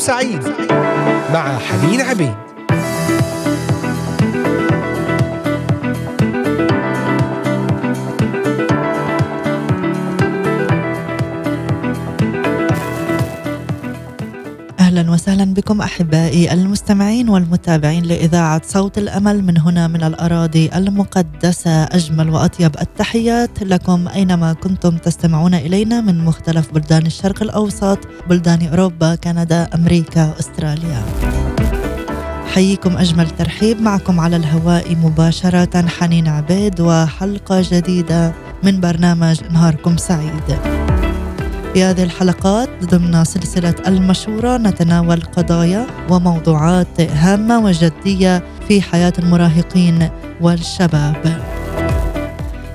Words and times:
سعيد 0.00 0.42
مع 1.32 1.58
حنين 1.58 2.00
عبيد. 2.00 2.49
وسهلا 15.20 15.44
بكم 15.44 15.80
أحبائي 15.80 16.52
المستمعين 16.52 17.28
والمتابعين 17.28 18.04
لإذاعة 18.04 18.62
صوت 18.64 18.98
الأمل. 18.98 19.44
من 19.44 19.58
هنا 19.58 19.88
من 19.88 20.02
الأراضي 20.02 20.70
المقدسة 20.74 21.84
أجمل 21.84 22.30
وأطيب 22.30 22.76
التحيات 22.80 23.62
لكم 23.62 24.08
أينما 24.08 24.52
كنتم 24.52 24.96
تستمعون 24.96 25.54
إلينا 25.54 26.00
من 26.00 26.24
مختلف 26.24 26.72
بلدان 26.72 27.06
الشرق 27.06 27.42
الأوسط 27.42 27.98
بلدان 28.28 28.66
أوروبا 28.66 29.14
كندا 29.14 29.68
أمريكا 29.74 30.34
أستراليا. 30.40 31.02
حييكم 32.54 32.96
أجمل 32.96 33.30
ترحيب. 33.30 33.82
معكم 33.82 34.20
على 34.20 34.36
الهواء 34.36 34.96
مباشرة 34.96 35.86
حنين 35.86 36.28
عبيد 36.28 36.80
وحلقة 36.80 37.64
جديدة 37.70 38.32
من 38.62 38.80
برنامج 38.80 39.40
نهاركم 39.50 39.96
سعيد. 39.96 40.56
في 41.74 41.82
هذه 41.82 42.02
الحلقات 42.02 42.68
ضمن 42.84 43.24
سلسلة 43.24 43.74
المشورة 43.86 44.56
نتناول 44.56 45.20
قضايا 45.20 45.86
وموضوعات 46.10 47.00
هامة 47.00 47.58
وجدية 47.64 48.42
في 48.68 48.82
حياة 48.82 49.12
المراهقين 49.18 50.10
والشباب. 50.40 51.42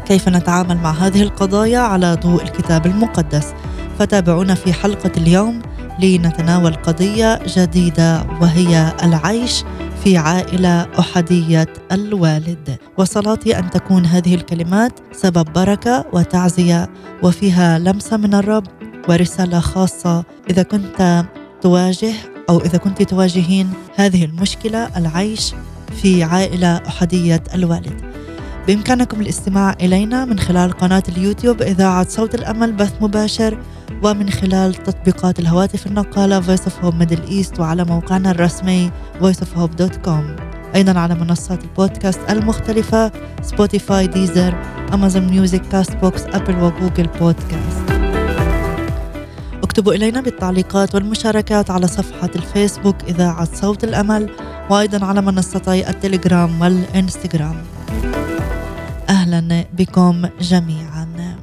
كيف 0.05 0.29
نتعامل 0.29 0.77
مع 0.77 0.91
هذه 0.91 1.21
القضايا 1.21 1.79
على 1.79 2.17
ضوء 2.23 2.43
الكتاب 2.43 2.85
المقدس؟ 2.85 3.53
فتابعونا 3.99 4.55
في 4.55 4.73
حلقة 4.73 5.11
اليوم 5.17 5.61
لنتناول 5.99 6.73
قضية 6.73 7.39
جديدة 7.57 8.25
وهي 8.41 8.93
العيش 9.03 9.63
في 10.03 10.17
عائلة 10.17 10.87
أحدية 10.99 11.67
الوالد 11.91 12.77
وصلاتي 12.97 13.59
أن 13.59 13.69
تكون 13.69 14.05
هذه 14.05 14.35
الكلمات 14.35 14.99
سبب 15.11 15.53
بركة 15.53 16.05
وتعزية 16.13 16.89
وفيها 17.23 17.79
لمسة 17.79 18.17
من 18.17 18.33
الرب 18.33 18.63
ورسالة 19.09 19.59
خاصة. 19.59 20.23
إذا 20.49 20.63
كنت 20.63 21.25
تواجه 21.61 22.13
أو 22.49 22.59
إذا 22.61 22.77
كنت 22.77 23.01
تواجهين 23.01 23.73
هذه 23.95 24.25
المشكلة 24.25 24.97
العيش 24.97 25.53
في 26.01 26.23
عائلة 26.23 26.81
أحدية 26.87 27.43
الوالد. 27.53 28.01
بإمكانكم 28.67 29.21
الاستماع 29.21 29.75
إلينا 29.81 30.25
من 30.25 30.39
خلال 30.39 30.71
قناة 30.71 31.03
اليوتيوب 31.09 31.61
إذاعة 31.61 32.07
صوت 32.09 32.35
الأمل 32.35 32.71
بث 32.71 32.93
مباشر 33.01 33.57
ومن 34.03 34.29
خلال 34.29 34.73
تطبيقات 34.73 35.39
الهواتف 35.39 35.87
النقالة 35.87 36.41
Voice 36.41 36.61
of 36.61 36.85
Hope 36.85 37.05
Middle 37.05 37.29
East 37.29 37.59
وعلى 37.59 37.83
موقعنا 37.83 38.31
الرسمي 38.31 38.91
voiceofhope.com 39.21 40.41
أيضا 40.75 40.99
على 40.99 41.15
منصات 41.15 41.63
البودكاست 41.63 42.19
المختلفة 42.29 43.11
سبوتيفاي 43.41 44.07
ديزر 44.07 44.55
أمازون 44.93 45.27
ميوزك 45.27 45.61
كاست 45.61 45.95
بوكس 45.95 46.21
أبل 46.21 46.55
وجوجل 46.63 47.07
بودكاست 47.07 47.94
اكتبوا 49.75 49.93
إلينا 49.93 50.21
بالتعليقات 50.21 50.95
والمشاركات 50.95 51.71
على 51.71 51.87
صفحة 51.87 52.29
الفيسبوك 52.35 52.95
إذاعة 53.03 53.55
صوت 53.55 53.83
الأمل 53.83 54.29
وأيضا 54.69 55.05
على 55.05 55.21
منصتي 55.21 55.89
التليجرام 55.89 56.61
والإنستغرام. 56.61 57.55
أهلا 59.09 59.65
بكم 59.73 60.25
جميعا. 60.41 61.35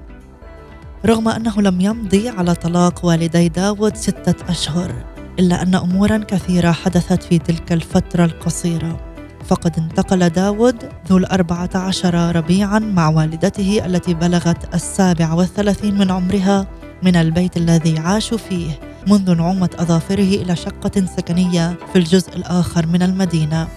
رغم 1.06 1.28
أنه 1.28 1.62
لم 1.62 1.80
يمضي 1.80 2.28
على 2.28 2.54
طلاق 2.54 3.04
والدي 3.04 3.48
داود 3.48 3.96
ستة 3.96 4.34
أشهر 4.48 4.92
إلا 5.38 5.62
أن 5.62 5.74
أمورا 5.74 6.16
كثيرة 6.16 6.72
حدثت 6.72 7.22
في 7.22 7.38
تلك 7.38 7.72
الفترة 7.72 8.24
القصيرة. 8.24 9.00
فقد 9.46 9.78
انتقل 9.78 10.28
داود 10.28 10.76
ذو 11.08 11.16
الأربعة 11.16 11.70
عشر 11.74 12.36
ربيعا 12.36 12.78
مع 12.78 13.08
والدته 13.08 13.86
التي 13.86 14.14
بلغت 14.14 14.74
السابع 14.74 15.32
والثلاثين 15.32 15.98
من 15.98 16.10
عمرها 16.10 16.66
من 17.02 17.16
البيت 17.16 17.56
الذي 17.56 17.98
عاشوا 17.98 18.38
فيه 18.38 18.80
منذ 19.06 19.34
نعومة 19.34 19.70
أظافره 19.78 20.42
إلى 20.42 20.56
شقة 20.56 21.06
سكنية 21.16 21.76
في 21.92 21.98
الجزء 21.98 22.36
الآخر 22.36 22.86
من 22.86 23.02
المدينة. 23.02 23.68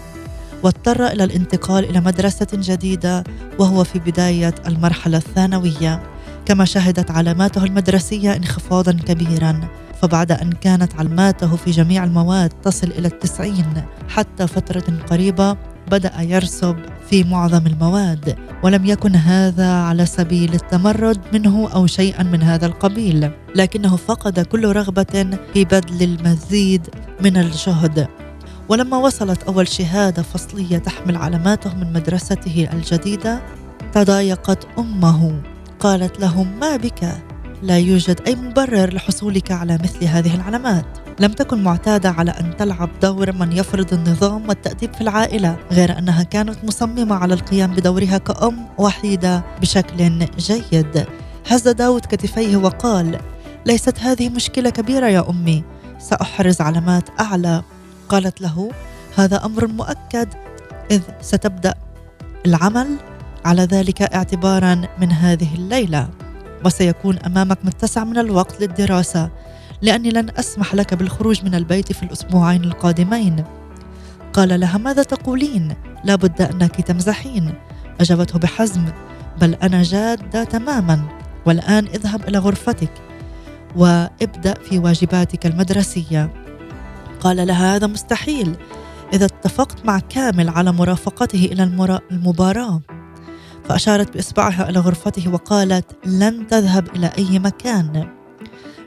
واضطر 0.64 1.08
إلى 1.08 1.24
الانتقال 1.24 1.90
إلى 1.90 2.02
مدرسة 2.02 2.48
جديدة 2.54 3.24
وهو 3.60 3.84
في 3.84 4.00
بداية 4.00 4.56
المرحلة 4.68 5.18
الثانوية. 5.18 6.04
كما 6.46 6.66
شهدت 6.66 7.12
علاماته 7.12 7.64
المدرسية 7.64 8.36
انخفاضا 8.36 8.92
كبيرا. 8.92 9.68
فبعد 10.06 10.32
أن 10.32 10.52
كانت 10.52 10.96
علاماته 10.96 11.56
في 11.56 11.72
جميع 11.72 12.04
المواد 12.04 12.50
تصل 12.50 12.88
إلى 12.88 13.08
التسعين 13.08 13.84
حتى 14.10 14.48
فترة 14.48 14.84
قريبة 15.10 15.58
بدأ 15.92 16.22
يرسب 16.22 16.76
في 17.10 17.24
معظم 17.24 17.68
المواد 17.68 18.36
ولم 18.64 18.86
يكن 18.86 19.16
هذا 19.16 19.72
على 19.72 20.06
سبيل 20.06 20.54
التمرد 20.54 21.22
منه 21.34 21.70
أو 21.74 21.88
شيئا 21.88 22.24
من 22.24 22.44
هذا 22.44 22.66
القبيل 22.66 23.32
لكنه 23.56 23.96
فقد 23.96 24.40
كل 24.40 24.66
رغبة 24.66 25.38
في 25.54 25.66
بذل 25.66 26.04
المزيد 26.04 26.90
من 27.22 27.38
الجهد. 27.38 28.08
ولما 28.70 28.98
وصلت 28.98 29.44
أول 29.44 29.68
شهادة 29.68 30.24
فصلية 30.24 30.78
تحمل 30.78 31.18
علاماته 31.18 31.76
من 31.76 31.94
مدرسته 31.94 32.70
الجديدة 32.74 33.42
تضايقت 33.94 34.68
أمه 34.80 35.42
قالت 35.80 36.20
له 36.20 36.44
ما 36.44 36.76
بك؟ 36.76 37.25
لا 37.62 37.78
يوجد 37.78 38.22
أي 38.28 38.36
مبرر 38.36 38.94
لحصولك 38.94 39.52
على 39.52 39.74
مثل 39.84 40.06
هذه 40.06 40.36
العلامات. 40.36 40.86
لم 41.20 41.32
تكن 41.32 41.64
معتادة 41.64 42.10
على 42.10 42.32
أن 42.32 42.58
تلعب 42.58 42.90
دور 43.02 43.32
من 43.32 43.52
يفرض 43.52 43.94
النظام 43.94 44.50
والتأديب 44.50 44.94
في 44.94 45.02
العائلة 45.02 45.58
غير 45.72 45.98
أنها 46.00 46.24
كانت 46.24 46.66
مصممة 46.66 47.16
على 47.16 47.34
القيام 47.34 47.74
بدورها 47.74 48.18
كأم 48.18 48.68
وحيدة 48.78 49.44
بشكل 49.62 50.28
جيد. 50.38 51.06
هز 51.48 51.68
داود 51.68 52.02
كتفيه 52.02 52.58
وقال 52.58 53.20
ليست 53.66 54.00
هذه 54.00 54.30
مشكلة 54.30 54.70
كبيرة 54.70 55.08
يا 55.08 55.30
أمي 55.30 55.64
سأحرز 56.00 56.62
علامات 56.62 57.10
أعلى. 57.20 57.64
قالت 58.10 58.42
له 58.42 58.72
هذا 59.18 59.46
أمر 59.46 59.68
مؤكد 59.68 60.28
إذ 60.92 61.02
ستبدأ 61.22 61.74
العمل. 62.46 62.88
على 63.46 63.62
ذلك 63.62 64.02
اعتبارا 64.02 64.82
من 65.00 65.12
هذه 65.12 65.56
الليلة. 65.56 66.10
وسيكون 66.66 67.18
أمامك 67.18 67.58
متسع 67.64 68.04
من 68.04 68.18
الوقت 68.18 68.62
للدراسة 68.62 69.30
لأني 69.82 70.10
لن 70.10 70.30
أسمح 70.38 70.76
لك 70.76 70.94
بالخروج 70.94 71.46
من 71.46 71.56
البيت 71.56 71.92
في 71.92 72.04
الأسبوعين 72.04 72.64
القادمين. 72.64 73.44
قال 74.34 74.60
لها 74.60 74.78
ماذا 74.78 75.04
تقولين؟ 75.04 75.76
لابد 76.04 76.42
أنك 76.42 76.82
تمزحين. 76.82 77.54
أجابته 78.00 78.40
بحزم 78.40 78.86
بل 79.42 79.54
أنا 79.54 79.84
جادة 79.84 80.44
تماما 80.44 81.02
والآن 81.46 81.88
اذهب 81.88 82.28
إلى 82.28 82.38
غرفتك 82.38 82.92
وابدأ 83.76 84.54
في 84.54 84.80
واجباتك 84.80 85.46
المدرسية. 85.46 86.34
قال 87.20 87.48
لها 87.48 87.76
هذا 87.76 87.88
مستحيل 87.88 88.56
إذا 89.14 89.26
اتفقت 89.26 89.86
مع 89.86 90.00
كامل 90.00 90.50
على 90.50 90.72
مرافقته 90.72 91.46
إلى 91.52 91.64
المباراة. 92.12 92.82
فأشارت 93.70 94.14
بإصبعها 94.14 94.70
إلى 94.70 94.80
غرفته 94.80 95.34
وقالت 95.34 95.86
لن 96.06 96.48
تذهب 96.48 96.96
إلى 96.96 97.12
أي 97.18 97.40
مكان. 97.40 98.08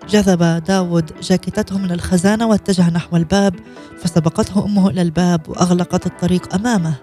جذب 0.09 0.65
داود 0.65 1.11
جاكيتته 1.23 1.79
من 1.79 1.93
الخزانة 1.93 2.47
واتجه 2.47 2.91
نحو 2.91 3.17
الباب 3.17 3.55
فسبقته 3.99 4.65
أمه 4.65 4.91
إلى 4.91 5.03
الباب 5.03 5.49
وأغلقت 5.49 6.07
الطريق 6.07 6.55
أمامه. 6.55 6.95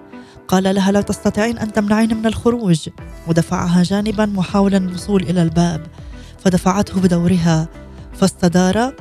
قال 0.47 0.75
لها 0.75 0.91
لا 0.91 1.01
تستطيعين 1.01 1.57
أن 1.57 1.73
تمنعين 1.73 2.17
من 2.17 2.25
الخروج. 2.25 2.89
ودفعها 3.27 3.83
جانبا 3.83 4.25
محاولا 4.25 4.77
الوصول 4.77 5.23
إلى 5.23 5.41
الباب 5.41 5.81
فدفعته 6.39 7.01
بدورها 7.01 7.67
فاستدار 8.13 8.93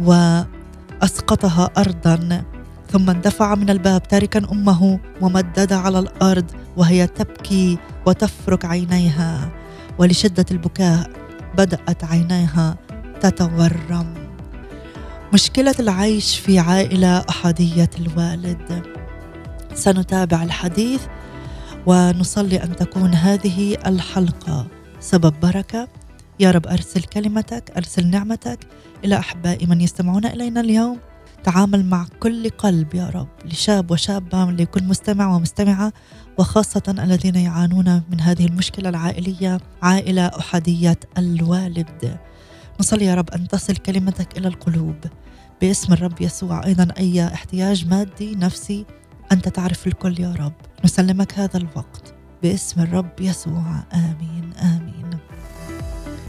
وأسقطها 0.00 1.70
أرضا. 1.78 2.44
ثم 2.88 3.10
اندفع 3.10 3.54
من 3.54 3.70
الباب 3.70 4.02
تاركا 4.02 4.52
أمه 4.52 5.00
ممددة 5.22 5.76
على 5.76 5.98
الأرض 5.98 6.50
وهي 6.76 7.06
تبكي 7.06 7.78
وتفرك 8.06 8.64
عينيها 8.64 9.50
ولشدة 9.98 10.46
البكاء 10.50 11.10
بدأت 11.58 12.04
عينيها 12.04 12.76
تتورم. 13.20 14.14
مشكلة 15.34 15.74
العيش 15.80 16.38
في 16.38 16.58
عائلة 16.58 17.24
أحادية 17.28 17.90
الوالد. 17.98 18.82
سنتابع 19.74 20.42
الحديث 20.42 21.02
ونصلي 21.86 22.62
أن 22.62 22.76
تكون 22.76 23.14
هذه 23.14 23.76
الحلقة 23.86 24.66
سبب 25.00 25.34
بركة. 25.42 25.88
يا 26.40 26.50
رب 26.50 26.66
أرسل 26.66 27.02
كلمتك 27.02 27.72
أرسل 27.76 28.06
نعمتك 28.06 28.58
إلى 29.04 29.18
احبائي 29.18 29.66
من 29.66 29.80
يستمعون 29.80 30.26
إلينا 30.26 30.60
اليوم. 30.60 30.98
تعامل 31.44 31.84
مع 31.84 32.06
كل 32.20 32.50
قلب 32.50 32.94
يا 32.94 33.08
رب 33.08 33.28
لشاب 33.44 33.90
وشابة 33.90 34.44
لكل 34.44 34.84
مستمع 34.84 35.34
ومستمعة 35.34 35.92
وخاصة 36.38 36.82
الذين 36.88 37.34
يعانون 37.34 38.02
من 38.10 38.20
هذه 38.20 38.46
المشكلة 38.46 38.88
العائلية 38.88 39.60
عائلة 39.82 40.26
أحادية 40.26 40.98
الوالد. 41.18 42.18
نصلي 42.80 43.04
يا 43.04 43.14
رب 43.14 43.30
أن 43.30 43.48
تصل 43.48 43.76
كلمتك 43.76 44.38
إلى 44.38 44.48
القلوب. 44.48 44.96
باسم 45.60 45.92
الرب 45.92 46.20
يسوع 46.20 46.64
أيضا 46.66 46.88
أي 46.98 47.26
احتياج 47.26 47.86
مادي 47.86 48.34
نفسي 48.34 48.86
أنت 49.32 49.48
تعرف 49.48 49.86
الكل 49.86 50.20
يا 50.20 50.34
رب. 50.40 50.52
نسلمك 50.84 51.38
هذا 51.38 51.56
الوقت. 51.56 52.14
باسم 52.42 52.80
الرب 52.80 53.20
يسوع 53.20 53.84
آمين 53.94 54.52
آمين. 54.62 55.10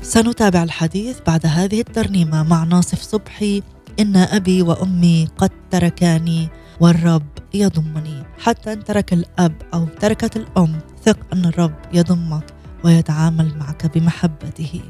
سنتابع 0.01 0.63
الحديث 0.63 1.19
بعد 1.27 1.45
هذه 1.45 1.80
الترنيمة 1.80 2.44
مع 2.44 2.63
ناصف 2.63 3.01
صبحي 3.01 3.63
إن 4.00 4.16
أبي 4.16 4.62
وأمي 4.62 5.28
قد 5.38 5.50
تركاني 5.72 6.50
والرب 6.80 7.26
يضمني. 7.54 8.24
حتى 8.40 8.74
إن 8.74 8.84
ترك 8.84 9.14
الأب 9.14 9.54
أو 9.74 9.86
تركت 10.00 10.36
الأم 10.36 10.74
ثق 11.04 11.18
أن 11.34 11.46
الرب 11.46 11.74
يضمك 11.94 12.44
ويتعامل 12.84 13.52
معك 13.60 13.98
بمحبته. 13.98 14.82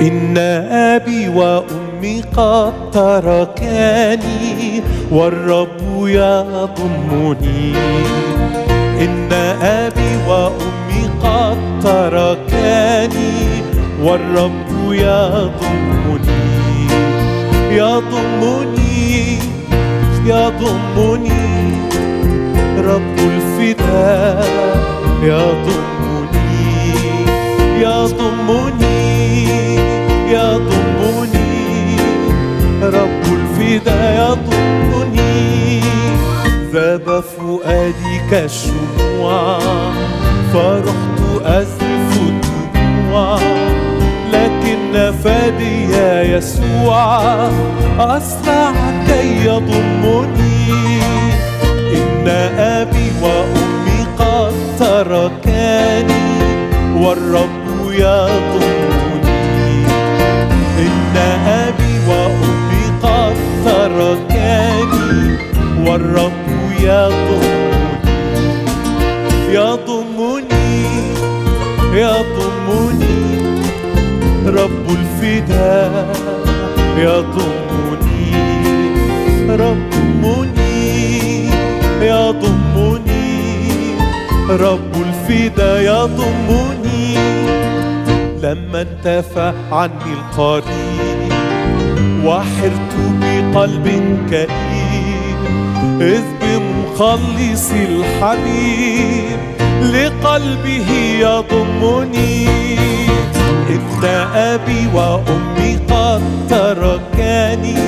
إن 0.00 0.38
أبي 0.68 1.28
وأمي 1.28 2.20
قد 2.20 2.90
تركاني 2.90 4.82
والرب 5.10 5.80
يضمني. 6.06 7.74
إن 9.04 9.32
أبي 9.62 10.16
وأمي 10.28 11.02
قد 11.22 11.58
تركاني 11.82 13.32
والرب 14.02 14.67
يضمني 14.92 16.48
يضمني 17.70 19.38
يضمني 20.26 21.48
رب 22.78 23.18
الفداء 23.18 24.48
يضمني 25.22 26.48
يضمني 27.80 29.44
يضمني 30.30 31.96
رب 32.82 33.24
الفداء 33.32 34.08
يضمني 34.18 35.80
ذاب 36.72 37.06
فؤادي 37.20 38.14
كالشموع 38.30 39.58
فرحت 40.52 41.18
أزف 41.44 42.10
الدموع. 42.20 43.57
لكن 44.92 45.12
فادي 45.24 46.32
يسوع 46.32 47.22
أسرع 48.00 48.72
كي 49.06 49.46
يضمني. 49.46 51.00
إن 51.94 52.28
أبي 52.58 53.10
وأمي 53.22 54.06
قد 54.18 54.52
تركاني 54.78 56.28
والرب 56.96 57.92
يضمني. 57.92 59.26
إن 60.78 61.16
أبي 61.46 61.94
وأمي 62.08 62.84
قد 63.02 63.36
تركاني 63.64 65.36
والرب 65.86 66.46
يضمني. 66.80 67.68
يضمني 69.50 70.84
يضمني. 71.92 72.67
رب 74.68 74.88
الفداء 74.90 76.12
يضمني 76.98 78.32
ربني 79.48 80.58
يضمني. 82.02 83.28
رب 84.50 84.94
الفداء 84.94 85.80
يضمني. 85.80 87.14
لما 88.42 88.80
انتفى 88.82 89.52
عني 89.72 90.12
القريب 90.12 91.32
وحرت 92.24 92.94
بقلب 93.20 93.86
كئيب 94.30 95.38
إذ 96.00 96.22
بمخلص 96.42 97.70
الحبيب 97.70 99.38
لقلبه 99.82 100.90
يضمني. 101.20 102.48
إن 103.70 104.04
أبي 104.34 104.86
وأمي 104.94 105.76
قد 105.90 106.22
تركاني 106.50 107.78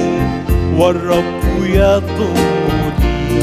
والرب 0.76 1.40
يضمني 1.64 3.42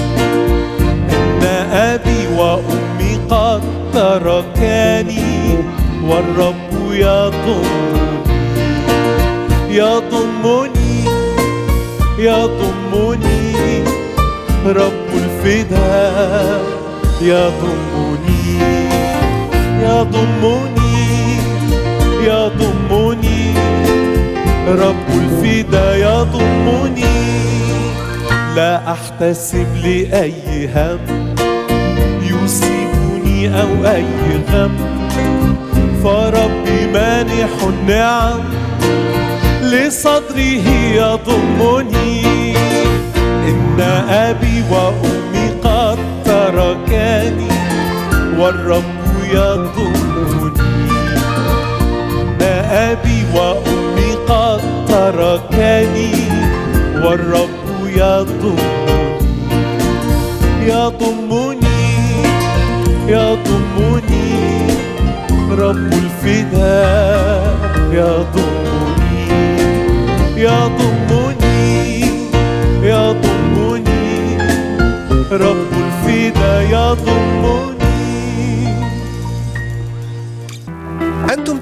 إن 1.10 1.44
أبي 1.74 2.28
وأمي 2.38 3.16
قد 3.30 3.62
تركاني 3.94 5.56
والرب 6.04 6.92
يضمني 6.92 7.98
يضمني 9.70 11.06
يضمني 12.20 13.84
رب 14.66 15.10
الفداء 15.14 16.62
يضمني 17.22 18.60
يضمني 19.84 20.77
يضمني 22.28 23.54
رب 24.68 25.08
الفداء 25.10 25.96
يضمني 25.98 27.18
لا 28.56 28.92
أحتسب 28.92 29.68
لأي 29.84 30.70
هم 30.76 31.00
يصيبني 32.22 33.62
أو 33.62 33.86
أي 33.86 34.06
غم. 34.54 34.72
فربي 36.04 36.88
مانح 36.94 37.50
النعم 37.68 38.40
لصدره 39.64 40.68
يضمني 40.96 42.56
إن 43.48 43.82
أبي 44.10 44.64
وأمي 44.72 45.50
قد 45.64 45.98
تركاني 46.26 47.48
والرب 48.38 48.84
يضمني 49.34 50.57
وأمي 53.36 54.12
قد 54.28 54.62
تركاني 54.88 56.12
والرب 57.04 57.50
يضمني 57.86 58.78
يضمني 60.68 61.68
يضمني 63.08 64.38
رب 65.52 65.94
الفداء 65.94 67.58
يضمني 67.92 69.28
يضمني 70.38 72.02
يضمني 72.84 74.38
رب 75.32 75.72
الفداء 75.84 76.62
يضمني 76.72 77.77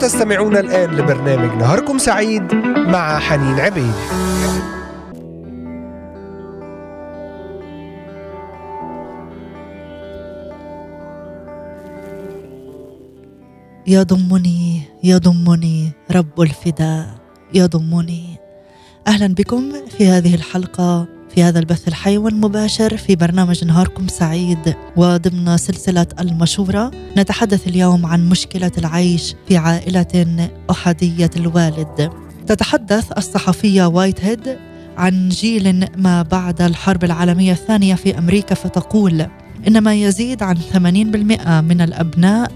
تستمعون 0.06 0.58
الآن 0.58 0.96
لبرنامج 0.96 1.58
نهاركم 1.58 1.98
سعيد 1.98 2.54
مع 2.94 3.20
حنين 3.20 3.60
عبيد. 3.60 3.94
يضمني 13.88 14.82
يضمني 15.04 15.92
رب 16.12 16.42
الفداء 16.42 17.08
يضمني. 17.54 18.38
أهلا 19.08 19.28
بكم 19.34 19.72
في 19.98 20.08
هذه 20.08 20.36
الحلقة. 20.36 21.15
في 21.36 21.44
هذا 21.44 21.60
البث 21.60 21.88
الحي 21.88 22.18
والمباشر 22.18 22.98
في 22.98 23.16
برنامج 23.16 23.66
نهاركم 23.66 24.08
سعيد. 24.08 24.76
وضمن 24.96 25.58
سلسلة 25.58 26.08
المشورة 26.20 26.92
نتحدث 27.18 27.68
اليوم 27.68 28.06
عن 28.06 28.30
مشكلة 28.30 28.72
العيش 28.78 29.36
في 29.48 29.58
عائلة 29.58 30.50
أحادية 30.72 31.30
الوالد. 31.36 32.10
تتحدث 32.48 33.12
الصحفية 33.18 33.86
وايت 33.86 34.26
هيد 34.26 34.58
عن 34.98 35.30
جيل 35.30 35.88
ما 35.98 36.22
بعد 36.22 36.62
الحرب 36.62 37.04
العالمية 37.04 37.52
الثانية 37.52 37.96
في 37.96 38.18
أمريكا 38.18 38.56
فتقول 38.56 39.28
إن 39.68 39.82
ما 39.82 39.94
يزيد 39.94 40.44
عن 40.44 40.58
80% 40.58 41.62
من 41.62 41.82
الأبناء 41.82 42.52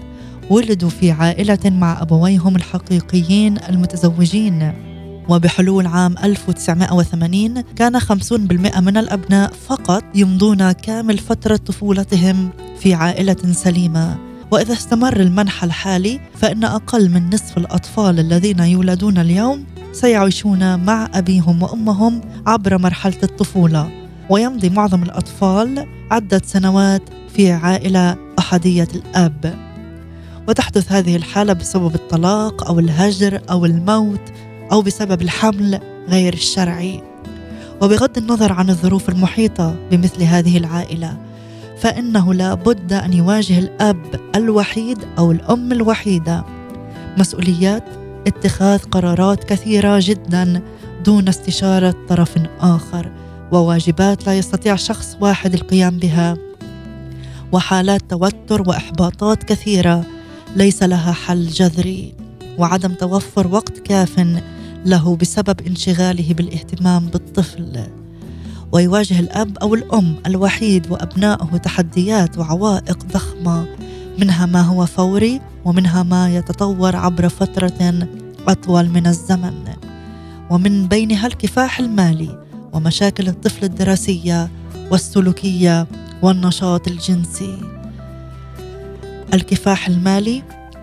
ولدوا 0.50 0.90
في 0.90 1.10
عائلة 1.10 1.58
مع 1.64 2.02
أبويهم 2.02 2.56
الحقيقيين 2.56 3.58
المتزوجين. 3.68 4.89
وبحلول 5.28 5.86
عام 5.86 6.14
1980 6.24 7.60
كان 7.60 8.00
50% 8.00 8.80
من 8.80 8.96
الأبناء 8.96 9.52
فقط 9.52 10.04
يمضون 10.14 10.72
كامل 10.72 11.18
فترة 11.18 11.56
طفولتهم 11.56 12.50
في 12.80 12.94
عائلة 12.94 13.52
سليمة. 13.52 14.18
وإذا 14.50 14.72
استمر 14.72 15.20
المنحى 15.20 15.66
الحالي 15.66 16.20
فإن 16.34 16.64
أقل 16.64 17.10
من 17.10 17.30
نصف 17.34 17.58
الأطفال 17.58 18.18
الذين 18.18 18.60
يولدون 18.60 19.18
اليوم 19.18 19.64
سيعيشون 19.92 20.84
مع 20.84 21.08
أبيهم 21.14 21.62
وأمهم 21.62 22.20
عبر 22.46 22.78
مرحلة 22.78 23.18
الطفولة. 23.22 23.90
ويمضي 24.30 24.70
معظم 24.70 25.02
الأطفال 25.02 25.86
عدة 26.10 26.42
سنوات 26.44 27.02
في 27.36 27.52
عائلة 27.52 28.16
أحدية 28.38 28.88
الأب. 28.94 29.70
وتحدث 30.48 30.92
هذه 30.92 31.16
الحالة 31.16 31.52
بسبب 31.52 31.94
الطلاق 31.94 32.68
أو 32.68 32.78
الهجر 32.78 33.40
أو 33.50 33.64
الموت 33.64 34.20
أو 34.72 34.82
بسبب 34.82 35.22
الحمل 35.22 35.80
غير 36.08 36.32
الشرعي. 36.32 37.02
وبغض 37.82 38.18
النظر 38.18 38.52
عن 38.52 38.70
الظروف 38.70 39.08
المحيطة 39.08 39.76
بمثل 39.90 40.22
هذه 40.22 40.58
العائلة 40.58 41.16
فإنه 41.78 42.34
لا 42.34 42.54
بد 42.54 42.92
أن 42.92 43.12
يواجه 43.12 43.58
الأب 43.58 44.20
الوحيد 44.36 44.98
أو 45.18 45.32
الأم 45.32 45.72
الوحيدة. 45.72 46.44
مسؤوليات 47.18 47.84
اتخاذ 48.26 48.78
قرارات 48.78 49.44
كثيرة 49.44 49.98
جدا 50.02 50.62
دون 51.04 51.28
استشارة 51.28 51.94
طرف 52.08 52.34
آخر 52.60 53.10
وواجبات 53.52 54.26
لا 54.26 54.38
يستطيع 54.38 54.76
شخص 54.76 55.16
واحد 55.20 55.54
القيام 55.54 55.98
بها. 55.98 56.36
وحالات 57.52 58.02
توتر 58.10 58.68
وإحباطات 58.68 59.42
كثيرة 59.44 60.04
ليس 60.56 60.82
لها 60.82 61.12
حل 61.12 61.46
جذري 61.46 62.14
وعدم 62.58 62.94
توفر 62.94 63.46
وقت 63.46 63.78
كاف 63.78 64.20
له 64.84 65.16
بسبب 65.16 65.60
انشغاله 65.66 66.34
بالاهتمام 66.34 67.06
بالطفل. 67.06 67.86
ويواجه 68.72 69.20
الأب 69.20 69.58
أو 69.58 69.74
الأم 69.74 70.16
الوحيد 70.26 70.90
وأبنائه 70.90 71.56
تحديات 71.56 72.38
وعوائق 72.38 72.98
ضخمة 73.12 73.66
منها 74.18 74.46
ما 74.46 74.60
هو 74.60 74.86
فوري 74.86 75.40
ومنها 75.64 76.02
ما 76.02 76.36
يتطور 76.36 76.96
عبر 76.96 77.28
فترة 77.28 78.08
أطول 78.48 78.88
من 78.88 79.06
الزمن. 79.06 79.64
ومن 80.50 80.88
بينها 80.88 81.26
الكفاح 81.26 81.80
المالي 81.80 82.38
ومشاكل 82.72 83.28
الطفل 83.28 83.64
الدراسية 83.64 84.50
والسلوكية 84.90 85.86
والنشاط 86.22 86.88
الجنسي. 86.88 87.58
الكفاح 89.34 89.88
المالي 89.88 90.42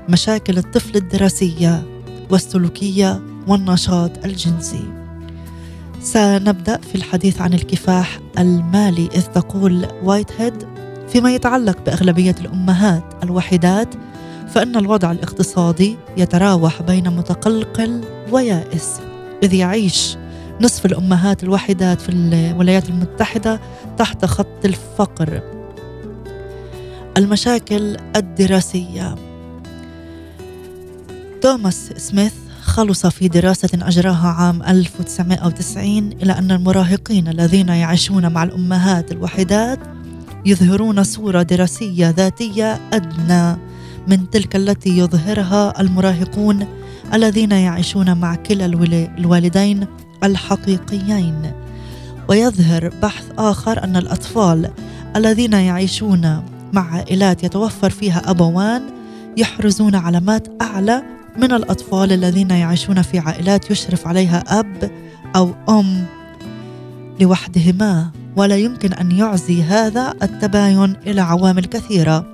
مشاكل 0.09 0.57
الطفل 0.57 0.95
الدراسية 0.97 1.83
والسلوكية 2.29 3.21
والنشاط 3.47 4.25
الجنسي. 4.25 4.83
سنبدأ 6.01 6.77
في 6.77 6.95
الحديث 6.95 7.41
عن 7.41 7.53
الكفاح 7.53 8.19
المالي 8.39 9.09
إذ 9.15 9.21
تقول 9.21 9.87
وايت 10.03 10.31
هيد 10.41 10.53
فيما 11.07 11.35
يتعلق 11.35 11.85
بأغلبية 11.85 12.35
الأمهات 12.41 13.03
الوحيدات 13.23 13.95
فإن 14.47 14.75
الوضع 14.75 15.11
الاقتصادي 15.11 15.97
يتراوح 16.17 16.81
بين 16.81 17.09
متقلقل 17.09 18.03
ويائس 18.31 18.99
إذ 19.43 19.53
يعيش 19.53 20.17
نصف 20.61 20.85
الأمهات 20.85 21.43
الوحيدات 21.43 22.01
في 22.01 22.09
الولايات 22.09 22.89
المتحدة 22.89 23.61
تحت 23.97 24.25
خط 24.25 24.65
الفقر. 24.65 25.41
المشاكل 27.17 27.97
الدراسية 28.15 29.15
توماس 31.41 31.93
سميث 31.97 32.33
خلص 32.77 33.05
في 33.07 33.27
دراسة 33.27 33.69
أجراها 33.73 34.27
عام 34.27 34.63
1990 34.63 35.87
إلى 35.97 36.31
أن 36.31 36.51
المراهقين 36.51 37.27
الذين 37.27 37.69
يعيشون 37.69 38.31
مع 38.31 38.43
الأمهات 38.43 39.11
الوحيدات 39.11 39.79
يظهرون 40.45 41.03
صورة 41.03 41.41
دراسية 41.41 42.09
ذاتية 42.09 42.79
أدنى 42.93 43.57
من 44.07 44.29
تلك 44.29 44.55
التي 44.55 44.97
يظهرها 44.97 45.81
المراهقون 45.81 46.67
الذين 47.13 47.51
يعيشون 47.51 48.17
مع 48.17 48.35
كلا 48.35 48.65
الوالدين 49.17 49.87
الحقيقيين. 50.23 51.51
ويظهر 52.29 52.91
بحث 53.01 53.25
آخر 53.37 53.83
أن 53.83 53.95
الأطفال 53.97 54.69
الذين 55.15 55.53
يعيشون 55.53 56.43
مع 56.73 56.93
عائلات 56.93 57.43
يتوفر 57.43 57.89
فيها 57.89 58.21
أبوان 58.25 58.81
يحرزون 59.37 59.95
علامات 59.95 60.47
أعلى 60.61 61.16
من 61.37 61.51
الأطفال 61.51 62.11
الذين 62.11 62.51
يعيشون 62.51 63.01
في 63.01 63.19
عائلات 63.19 63.71
يشرف 63.71 64.07
عليها 64.07 64.43
أب 64.59 64.91
أو 65.35 65.53
أم 65.69 66.05
لوحدهما 67.19 68.11
ولا 68.35 68.57
يمكن 68.57 68.93
أن 68.93 69.11
يعزي 69.11 69.63
هذا 69.63 70.13
التباين 70.23 70.95
إلى 71.07 71.21
عوامل 71.21 71.65
كثيرة. 71.65 72.25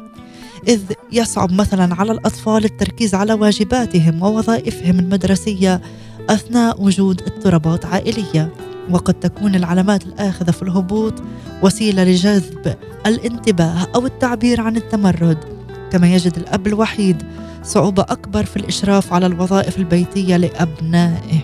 إذ 0.68 0.82
يصعب 1.12 1.52
مثلا 1.52 1.96
على 1.96 2.12
الأطفال 2.12 2.66
التركيز 2.66 3.16
على 3.16 3.34
واجباتهم 3.34 4.24
ووظائفهم 4.24 5.00
المدرسية 5.00 5.82
أثناء 6.30 6.82
وجود 6.82 7.22
اضطرابات 7.22 7.86
عائلية. 7.86 8.54
وقد 8.90 9.14
تكون 9.14 9.56
العلامات 9.56 10.06
الآخذة 10.06 10.52
في 10.52 10.62
الهبوط 10.62 11.14
وسيلة 11.62 12.04
لجذب 12.04 12.76
الانتباه 13.06 13.88
أو 13.96 14.06
التعبير 14.06 14.62
عن 14.62 14.78
التمرد. 14.78 15.53
كما 15.94 16.14
يجد 16.14 16.38
الأب 16.38 16.68
الوحيد 16.68 17.24
صعوبة 17.64 18.04
أكبر 18.04 18.46
في 18.46 18.58
الإشراف 18.58 19.14
على 19.14 19.26
الوظائف 19.26 19.78
البيتية 19.78 20.38
لأبنائه. 20.38 21.40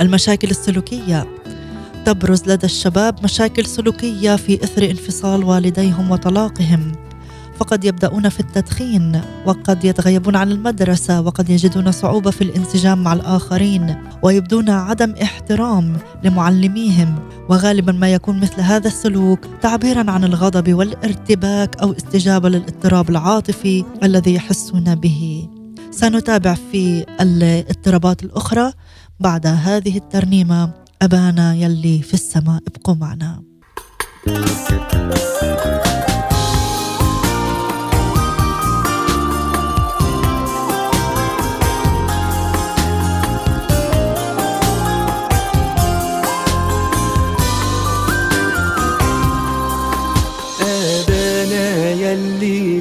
المشاكل 0.00 0.50
السلوكية. 0.50 1.26
تبرز 2.04 2.42
لدى 2.46 2.66
الشباب 2.66 3.24
مشاكل 3.24 3.66
سلوكية 3.66 4.36
في 4.36 4.64
إثر 4.64 4.90
انفصال 4.90 5.44
والديهم 5.44 6.10
وطلاقهم. 6.10 6.92
فقد 7.60 7.84
يبدأون 7.84 8.28
في 8.28 8.40
التدخين 8.40 9.20
وقد 9.46 9.84
يتغيبون 9.84 10.36
عن 10.36 10.52
المدرسة 10.52 11.20
وقد 11.20 11.50
يجدون 11.50 11.92
صعوبة 11.92 12.30
في 12.30 12.44
الانسجام 12.44 13.02
مع 13.02 13.12
الآخرين 13.12 13.96
ويبدون 14.22 14.70
عدم 14.70 15.14
احترام 15.22 15.96
لمعلميهم. 16.24 17.14
وغالبا 17.48 17.92
ما 17.92 18.12
يكون 18.12 18.40
مثل 18.40 18.60
هذا 18.60 18.88
السلوك 18.88 19.38
تعبيرا 19.62 20.10
عن 20.10 20.24
الغضب 20.24 20.74
والارتباك 20.74 21.76
أو 21.76 21.92
استجابة 21.92 22.48
للاضطراب 22.48 23.10
العاطفي 23.10 23.84
الذي 24.02 24.34
يحسون 24.34 24.94
به. 24.94 25.48
سنتابع 25.90 26.54
في 26.72 27.04
الاضطرابات 27.20 28.22
الأخرى 28.22 28.72
بعد 29.20 29.46
هذه 29.46 29.96
الترنيمة. 29.96 30.70
أبانا 31.02 31.54
يلي 31.54 32.02
في 32.02 32.14
السماء 32.14 32.62
ابقوا 32.68 32.94
معنا. 32.94 33.42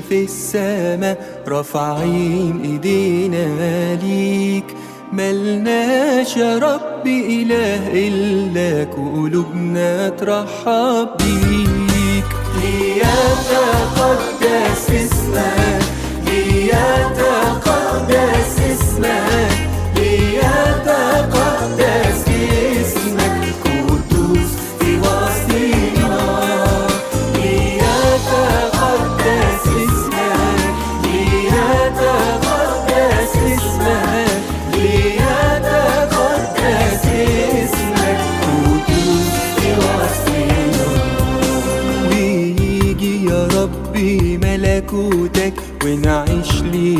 في 0.09 0.23
السماء 0.23 1.43
رافعين 1.47 2.61
إيدينا 2.63 3.95
ليك. 3.95 4.65
ملناش 5.13 6.37
يا 6.37 6.57
رب 6.57 7.07
إله 7.07 7.87
إلا 7.93 8.83
قلوبنا 8.93 10.09
ترحب 10.09 11.07
بيك. 11.17 12.25
ليتقدس 12.63 14.89
اسمك. 14.89 15.78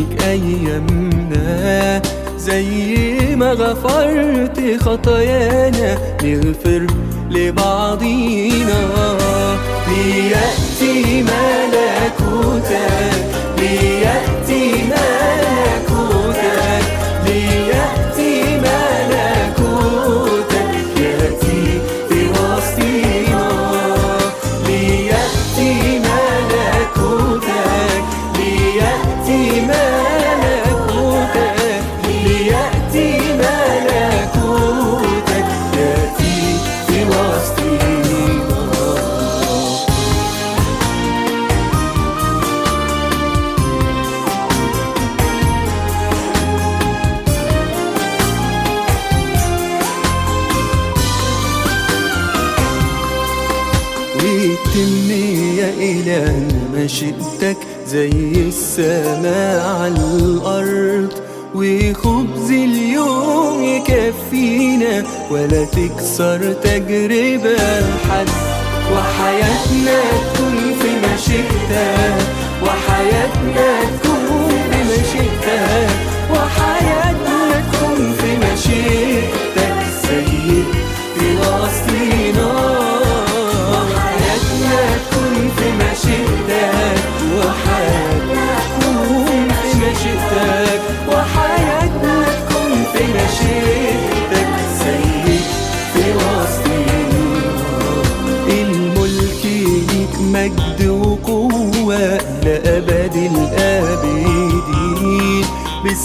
ليك 0.10 0.24
أيامنا 0.24 2.02
زي 2.38 3.36
ما 3.36 3.52
غفرت 3.54 4.82
خطايانا 4.82 5.98
نغفر 6.24 6.88
لبعضينا. 7.30 8.80
ليأتي 9.88 11.24
ملكوتك 11.24 12.72
ليأتي 13.58 14.72
ملكوتك. 14.72 15.79
ولا 65.30 65.66
تكسر 65.66 66.54
تجربة 66.54 67.58
حد 68.10 68.30
وحياتنا 68.94 70.00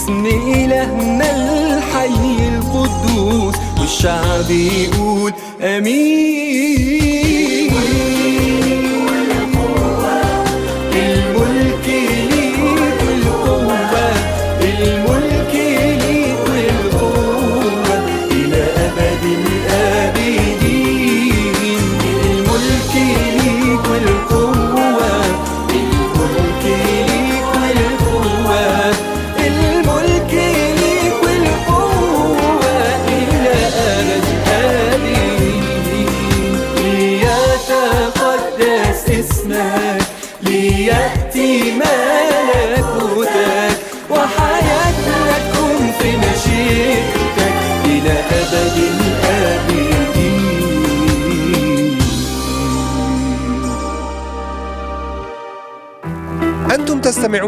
باسم 0.05 0.25
إلهنا 0.25 1.35
الحي 1.35 2.47
القدوس 2.47 3.55
والشعب 3.79 4.51
يقول 4.51 5.33
آمين. 5.61 6.34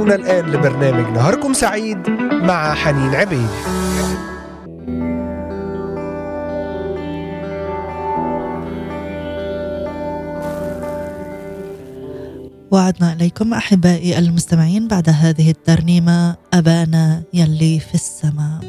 تستمعون 0.07 0.25
الآن 0.25 0.51
لبرنامج 0.51 1.17
نهاركم 1.17 1.53
سعيد 1.53 2.09
مع 2.31 2.73
حنين 2.73 3.15
عبيد. 3.15 3.49
وعدنا 12.71 13.13
إليكم 13.13 13.53
أحبائي 13.53 14.19
المستمعين 14.19 14.87
بعد 14.87 15.09
هذه 15.09 15.51
الترنيمة 15.51 16.35
أبانا 16.53 17.23
يلي 17.33 17.79
في 17.79 17.95
السماء. 17.95 18.59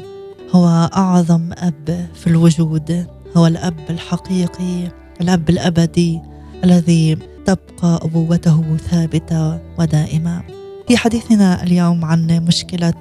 هو 0.51 0.89
أعظم 0.97 1.49
أب 1.57 2.07
في 2.15 2.27
الوجود 2.27 3.07
هو 3.37 3.47
الأب 3.47 3.79
الحقيقي 3.89 4.91
الأب 5.21 5.49
الأبدي 5.49 6.19
الذي 6.63 7.17
تبقى 7.45 7.99
أبوته 8.03 8.77
ثابتة 8.77 9.59
ودائمة. 9.79 10.58
في 10.89 10.97
حديثنا 10.97 11.63
اليوم 11.63 12.05
عن 12.05 12.45
مشكلة 12.47 12.93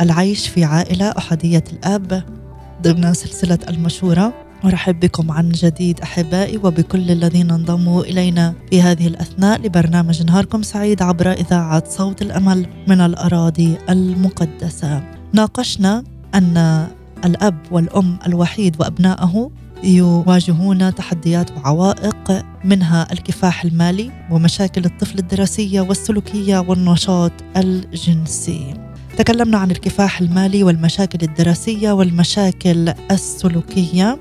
العيش 0.00 0.48
في 0.48 0.64
عائلة 0.64 1.08
أحدية 1.18 1.64
الأب 1.72 2.22
ضمن 2.82 3.14
سلسلة 3.14 3.58
المشورة. 3.68 4.32
أرحب 4.64 5.00
بكم 5.00 5.30
عن 5.30 5.48
جديد 5.48 6.00
أحبائي 6.00 6.56
وبكل 6.56 7.10
الذين 7.10 7.50
انضموا 7.50 8.02
إلينا 8.02 8.54
في 8.70 8.82
هذه 8.82 9.06
الأثناء 9.06 9.60
لبرنامج 9.60 10.22
نهاركم 10.22 10.62
سعيد 10.62 11.02
عبر 11.02 11.32
إذاعة 11.32 11.84
صوت 11.88 12.22
الأمل 12.22 12.66
من 12.88 13.00
الأراضي 13.00 13.76
المقدسة. 13.90 15.02
ناقشنا 15.32 16.04
أن 16.34 16.86
الأب 17.24 17.58
والأم 17.70 18.18
الوحيد 18.26 18.76
وأبنائه 18.80 19.50
يواجهون 19.84 20.94
تحديات 20.94 21.50
وعوائق 21.56 22.44
منها 22.64 23.12
الكفاح 23.12 23.64
المالي 23.64 24.10
ومشاكل 24.30 24.84
الطفل 24.84 25.18
الدراسية 25.18 25.80
والسلوكية 25.80 26.58
والنشاط 26.58 27.32
الجنسي. 27.56 28.74
تكلمنا 29.16 29.58
عن 29.58 29.70
الكفاح 29.70 30.20
المالي 30.20 30.62
والمشاكل 30.62 31.18
الدراسية 31.22 31.92
والمشاكل 31.92 32.88
السلوكية. 33.10 34.18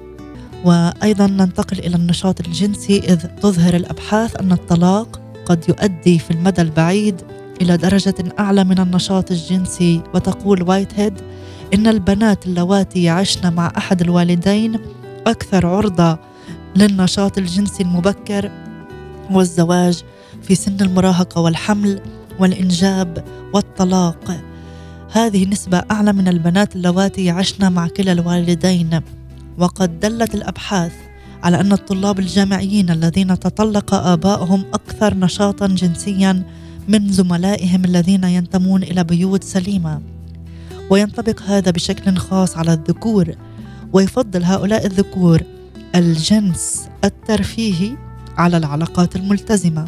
وأيضا 0.65 1.27
ننتقل 1.27 1.79
إلى 1.79 1.95
النشاط 1.95 2.47
الجنسي 2.47 2.97
إذ 2.97 3.25
تظهر 3.25 3.75
الأبحاث 3.75 4.35
أن 4.41 4.51
الطلاق 4.51 5.21
قد 5.45 5.65
يؤدي 5.69 6.19
في 6.19 6.31
المدى 6.31 6.61
البعيد 6.61 7.21
إلى 7.61 7.77
درجة 7.77 8.15
أعلى 8.39 8.63
من 8.63 8.79
النشاط 8.79 9.31
الجنسي. 9.31 10.01
وتقول 10.13 10.63
وايت 10.69 10.99
هيد 10.99 11.13
إن 11.73 11.87
البنات 11.87 12.45
اللواتي 12.45 13.03
يعشن 13.03 13.53
مع 13.53 13.71
أحد 13.77 14.01
الوالدين 14.01 14.79
أكثر 15.27 15.65
عرضة 15.67 16.19
للنشاط 16.75 17.37
الجنسي 17.37 17.83
المبكر 17.83 18.51
والزواج 19.31 20.03
في 20.41 20.55
سن 20.55 20.77
المراهقة 20.81 21.41
والحمل 21.41 21.99
والإنجاب 22.39 23.23
والطلاق. 23.53 24.41
هذه 25.11 25.45
نسبة 25.45 25.83
أعلى 25.91 26.13
من 26.13 26.27
البنات 26.27 26.75
اللواتي 26.75 27.25
يعشن 27.25 27.71
مع 27.71 27.87
كلا 27.87 28.11
الوالدين. 28.11 29.01
وقد 29.57 29.99
دلت 29.99 30.35
الأبحاث 30.35 30.93
على 31.43 31.59
أن 31.59 31.71
الطلاب 31.71 32.19
الجامعيين 32.19 32.89
الذين 32.89 33.39
تطلق 33.39 33.93
ابائهم 33.93 34.65
أكثر 34.73 35.13
نشاطا 35.13 35.67
جنسيا 35.67 36.43
من 36.87 37.11
زملائهم 37.11 37.85
الذين 37.85 38.23
ينتمون 38.23 38.83
إلى 38.83 39.03
بيوت 39.03 39.43
سليمة. 39.43 40.01
وينطبق 40.89 41.41
هذا 41.41 41.71
بشكل 41.71 42.17
خاص 42.17 42.57
على 42.57 42.73
الذكور 42.73 43.35
ويفضل 43.93 44.43
هؤلاء 44.43 44.85
الذكور 44.85 45.41
الجنس 45.95 46.87
الترفيهي 47.03 47.97
على 48.37 48.57
العلاقات 48.57 49.15
الملتزمة. 49.15 49.87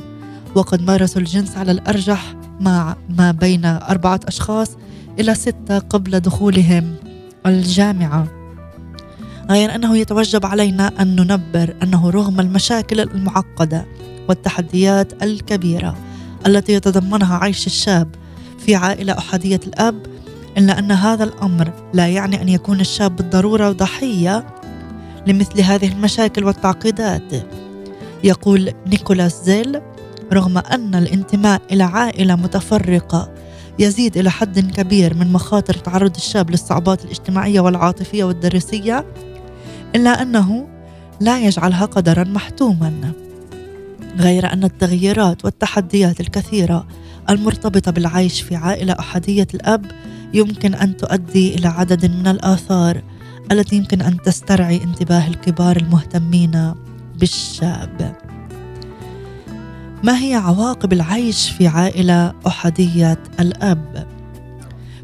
وقد 0.55 0.81
مارسوا 0.81 1.21
الجنس 1.21 1.57
على 1.57 1.71
الأرجح 1.71 2.35
مع 2.59 2.95
ما 3.09 3.31
بين 3.31 3.65
أربعة 3.65 4.19
أشخاص 4.27 4.71
إلى 5.19 5.35
ستة 5.35 5.79
قبل 5.79 6.19
دخولهم 6.19 6.95
الجامعة. 7.45 8.27
غير 9.49 9.75
أنه 9.75 9.97
يتوجب 9.97 10.45
علينا 10.45 11.01
أن 11.01 11.15
ننبر 11.15 11.75
أنه 11.83 12.09
رغم 12.09 12.39
المشاكل 12.39 12.99
المعقدة 12.99 13.85
والتحديات 14.29 15.23
الكبيرة 15.23 15.97
التي 16.47 16.73
يتضمنها 16.73 17.37
عيش 17.37 17.67
الشاب 17.67 18.07
في 18.65 18.75
عائلة 18.75 19.17
أحادية 19.17 19.59
الأب 19.67 20.14
إلا 20.57 20.79
أن 20.79 20.91
هذا 20.91 21.23
الأمر 21.23 21.71
لا 21.93 22.07
يعني 22.07 22.41
أن 22.41 22.49
يكون 22.49 22.79
الشاب 22.79 23.15
بالضرورة 23.15 23.71
ضحيه 23.71 24.45
لمثل 25.27 25.61
هذه 25.61 25.87
المشاكل 25.87 26.43
والتعقيدات. 26.43 27.33
يقول 28.23 28.71
نيكولاس 28.87 29.43
زيل 29.43 29.81
رغم 30.33 30.57
أن 30.57 30.95
الانتماء 30.95 31.61
إلى 31.71 31.83
عائلة 31.83 32.35
متفرقة 32.35 33.31
يزيد 33.79 34.17
إلى 34.17 34.31
حد 34.31 34.59
كبير 34.59 35.13
من 35.13 35.33
مخاطر 35.33 35.73
تعرض 35.73 36.15
الشاب 36.15 36.51
للصعوبات 36.51 37.05
الاجتماعية 37.05 37.59
والعاطفية 37.59 38.23
والدراسية 38.23 39.05
إلا 39.95 40.21
أنه 40.21 40.67
لا 41.19 41.39
يجعلها 41.39 41.85
قدرا 41.85 42.23
محتوما. 42.23 43.11
غير 44.17 44.53
أن 44.53 44.63
التغييرات 44.63 45.45
والتحديات 45.45 46.19
الكثيرة 46.19 46.87
المرتبطة 47.29 47.91
بالعيش 47.91 48.41
في 48.41 48.55
عائلة 48.55 48.95
احاديه 48.99 49.47
الأب 49.53 49.85
يمكن 50.35 50.73
أن 50.73 50.97
تؤدي 50.97 51.55
إلى 51.55 51.67
عدد 51.67 52.05
من 52.05 52.27
الآثار 52.27 53.01
التي 53.51 53.75
يمكن 53.75 54.01
أن 54.01 54.21
تسترعي 54.21 54.83
انتباه 54.83 55.27
الكبار 55.27 55.77
المهتمين 55.77 56.73
بالشاب 57.19 58.15
ما 60.03 60.23
هي 60.23 60.33
عواقب 60.33 60.93
العيش 60.93 61.49
في 61.49 61.67
عائلة 61.67 62.33
أحادية 62.47 63.23
الأب؟ 63.39 64.07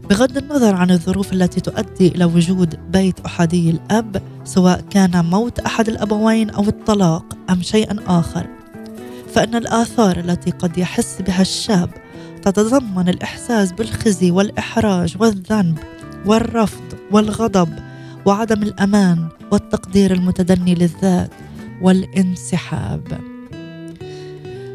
بغض 0.09 0.37
النظر 0.37 0.75
عن 0.75 0.91
الظروف 0.91 1.33
التي 1.33 1.61
تؤدي 1.61 2.07
إلى 2.07 2.25
وجود 2.25 2.79
بيت 2.91 3.19
أحادي 3.19 3.69
الأب 3.69 4.21
سواء 4.43 4.81
كان 4.89 5.25
موت 5.25 5.59
أحد 5.59 5.89
الأبوين 5.89 6.49
أو 6.49 6.63
الطلاق 6.63 7.37
أم 7.49 7.61
شيء 7.61 7.99
آخر 8.07 8.47
فإن 9.33 9.55
الآثار 9.55 10.19
التي 10.19 10.51
قد 10.51 10.77
يحس 10.77 11.21
بها 11.21 11.41
الشاب 11.41 11.89
تتضمن 12.41 13.09
الإحساس 13.09 13.71
بالخزي 13.71 14.31
والإحراج 14.31 15.15
والذنب 15.19 15.77
والرفض 16.25 16.83
والغضب 17.11 17.69
وعدم 18.25 18.63
الأمان 18.63 19.27
والتقدير 19.51 20.13
المتدني 20.13 20.75
للذات 20.75 21.29
والانسحاب. 21.81 23.19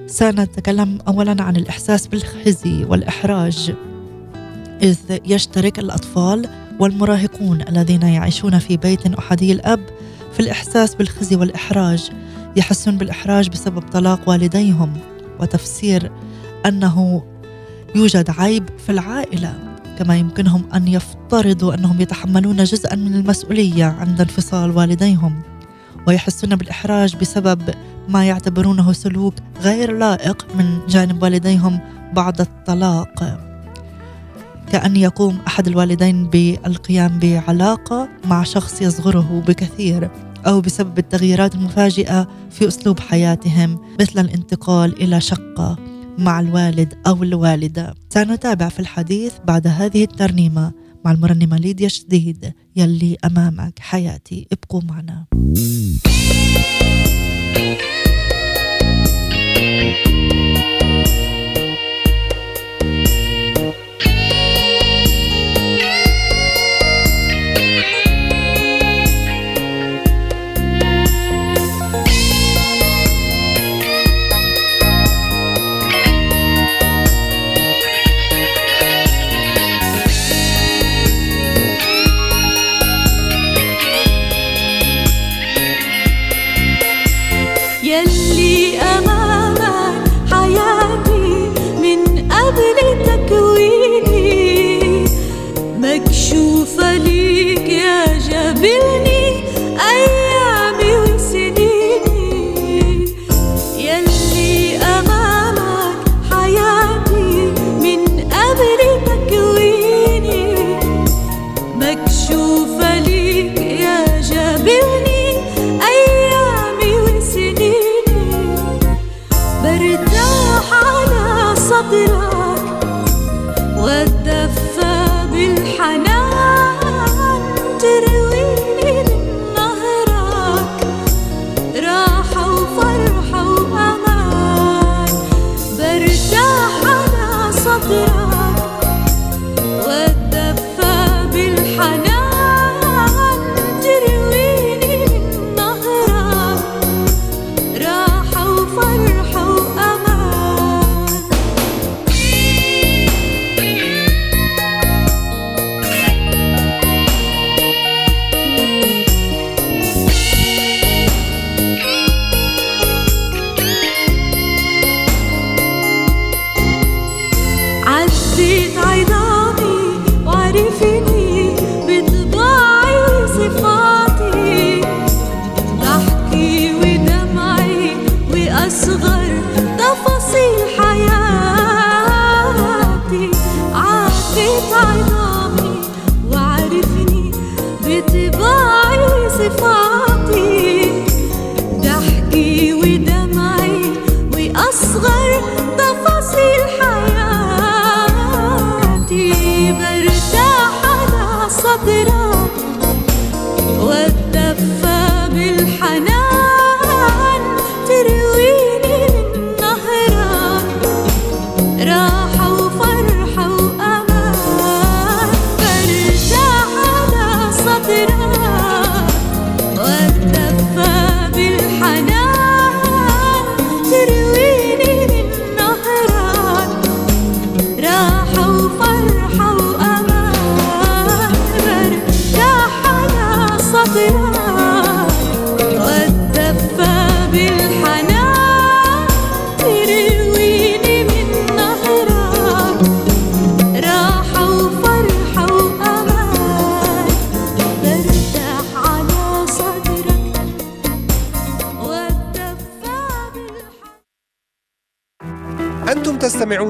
سنتكلم 0.07 0.99
أولا 1.09 1.43
عن 1.43 1.57
الإحساس 1.57 2.07
بالخزي 2.07 2.85
والإحراج. 2.85 3.75
إذ 4.83 4.97
يشترك 5.25 5.79
الأطفال 5.79 6.49
والمراهقون 6.81 7.63
الذين 7.69 8.03
يعيشون 8.03 8.59
في 8.59 8.77
بيت 8.77 9.07
أحدي 9.07 9.53
الأب 9.53 9.81
في 10.33 10.41
الإحساس 10.41 10.95
بالخزي 10.95 11.37
والإحراج. 11.37 12.11
يحسون 12.57 12.99
بالإحراج 12.99 13.49
بسبب 13.49 13.83
طلاق 13.83 14.29
والديهم 14.29 14.93
وتفسير 15.41 16.13
أنه 16.67 17.23
يوجد 17.97 18.31
عيب 18.39 18.65
في 18.87 18.93
العائلة 18.93 19.77
كما 19.99 20.17
يمكنهم 20.17 20.73
أن 20.75 20.89
يفترضوا 20.89 21.75
أنهم 21.75 22.01
يتحملون 22.01 22.65
جزءا 22.65 22.95
من 22.95 23.15
المسؤولية 23.15 23.85
عند 23.85 24.21
انفصال 24.21 24.71
والديهم 24.71 25.43
ويحسون 26.07 26.57
بالإحراج 26.57 27.17
بسبب 27.17 27.63
ما 28.09 28.25
يعتبرونه 28.25 28.93
سلوك 28.93 29.35
غير 29.61 29.99
لائق 29.99 30.47
من 30.55 30.79
جانب 30.89 31.23
والديهم 31.23 31.81
بعد 32.13 32.41
الطلاق. 32.41 33.39
كأن 34.73 34.97
يقوم 34.97 35.39
أحد 35.47 35.67
الوالدين 35.67 36.27
بالقيام 36.27 37.19
بعلاقة 37.19 38.09
مع 38.25 38.43
شخص 38.43 38.83
يصغره 38.83 39.43
بكثير 39.49 40.11
أو 40.47 40.61
بسبب 40.61 40.99
التغييرات 40.99 41.55
المفاجئة 41.55 42.29
في 42.51 42.69
أسلوب 42.69 43.01
حياتهم 43.01 43.79
مثل 44.01 44.21
الانتقال 44.21 45.03
إلى 45.03 45.21
شقة. 45.21 45.96
مع 46.19 46.41
الوالد 46.41 46.95
أو 47.07 47.23
الوالدة. 47.23 47.95
سنتابع 48.09 48.69
في 48.69 48.81
الحديث 48.81 49.33
بعد 49.45 49.67
هذه 49.67 50.05
الترنيمة 50.05 50.73
مع 51.05 51.11
المرنمة 51.11 51.57
ليديا 51.57 51.89
شديد. 51.89 52.53
يلي 52.77 53.17
أمامك. 53.25 53.79
حياتي. 53.79 54.47
ابقوا 54.53 54.81
معنا. 54.89 55.27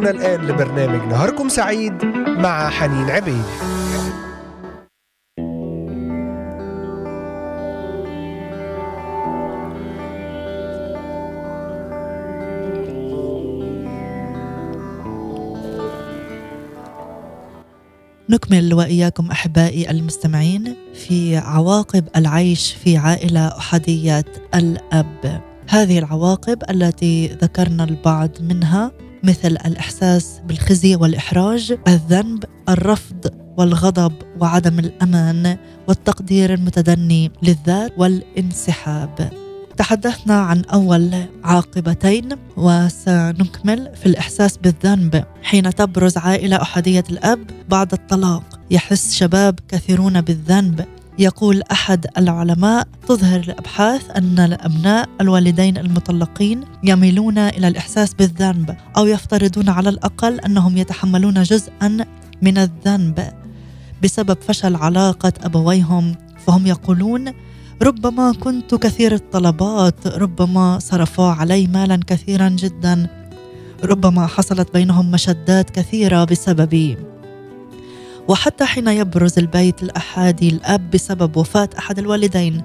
تستمعون 0.06 0.24
الآن 0.24 0.46
لبرنامج 0.46 1.08
نهاركم 1.08 1.48
سعيد 1.48 2.04
مع 2.26 2.70
حنين 2.70 3.10
عبيد. 3.10 3.44
نكمل 18.28 18.74
وإياكم 18.74 19.30
أحبائي 19.30 19.90
المستمعين 19.90 20.76
في 20.94 21.36
عواقب 21.36 22.08
العيش 22.16 22.72
في 22.72 22.96
عائلة 22.96 23.48
أحدية 23.58 24.24
الأب. 24.54 25.42
هذه 25.68 25.98
العواقب 25.98 26.62
التي 26.70 27.26
ذكرنا 27.26 27.84
البعض 27.84 28.30
منها 28.40 28.92
مثل 29.26 29.58
الإحساس 29.66 30.40
بالخزي 30.44 30.96
والإحراج 30.96 31.78
الذنب 31.88 32.44
الرفض 32.68 33.30
والغضب 33.58 34.12
وعدم 34.40 34.78
الأمان 34.78 35.56
والتقدير 35.88 36.54
المتدني 36.54 37.30
للذات 37.42 37.92
والانسحاب. 37.96 39.30
تحدثنا 39.76 40.40
عن 40.40 40.64
أول 40.64 41.14
عاقبتين 41.44 42.28
وسنكمل 42.56 43.90
في 43.94 44.06
الإحساس 44.06 44.56
بالذنب. 44.56 45.24
حين 45.42 45.74
تبرز 45.74 46.16
عائلة 46.16 46.62
أحادية 46.62 47.04
الأب 47.10 47.40
بعد 47.68 47.92
الطلاق 47.92 48.60
يحس 48.70 49.14
شباب 49.14 49.58
كثيرون 49.68 50.20
بالذنب. 50.20 50.84
يقول 51.18 51.62
أحد 51.72 52.06
العلماء 52.18 52.88
تظهر 53.08 53.40
الأبحاث 53.40 54.10
أن 54.16 54.38
الأبناء 54.38 55.08
الوالدين 55.20 55.78
المطلقين 55.78 56.60
يميلون 56.82 57.38
إلى 57.38 57.68
الإحساس 57.68 58.14
بالذنب 58.14 58.76
أو 58.96 59.06
يفترضون 59.06 59.68
على 59.68 59.88
الأقل 59.88 60.40
أنهم 60.40 60.76
يتحملون 60.76 61.42
جزءا 61.42 62.06
من 62.42 62.58
الذنب 62.58 63.32
بسبب 64.02 64.36
فشل 64.40 64.76
علاقة 64.76 65.32
أبويهم. 65.44 66.14
فهم 66.46 66.66
يقولون 66.66 67.32
ربما 67.82 68.32
كنت 68.32 68.74
كثير 68.74 69.14
الطلبات 69.14 70.06
ربما 70.06 70.78
صرفوا 70.78 71.30
علي 71.30 71.66
مالا 71.66 72.00
كثيرا 72.06 72.48
جدا 72.48 73.08
ربما 73.84 74.26
حصلت 74.26 74.72
بينهم 74.72 75.10
مشدات 75.10 75.70
كثيرة 75.70 76.24
بسببي. 76.24 76.96
وحتى 78.28 78.64
حين 78.64 78.88
يبرز 78.88 79.38
البيت 79.38 79.82
الأحادي 79.82 80.48
الأب 80.48 80.90
بسبب 80.90 81.36
وفاة 81.36 81.68
أحد 81.78 81.98
الوالدين 81.98 82.62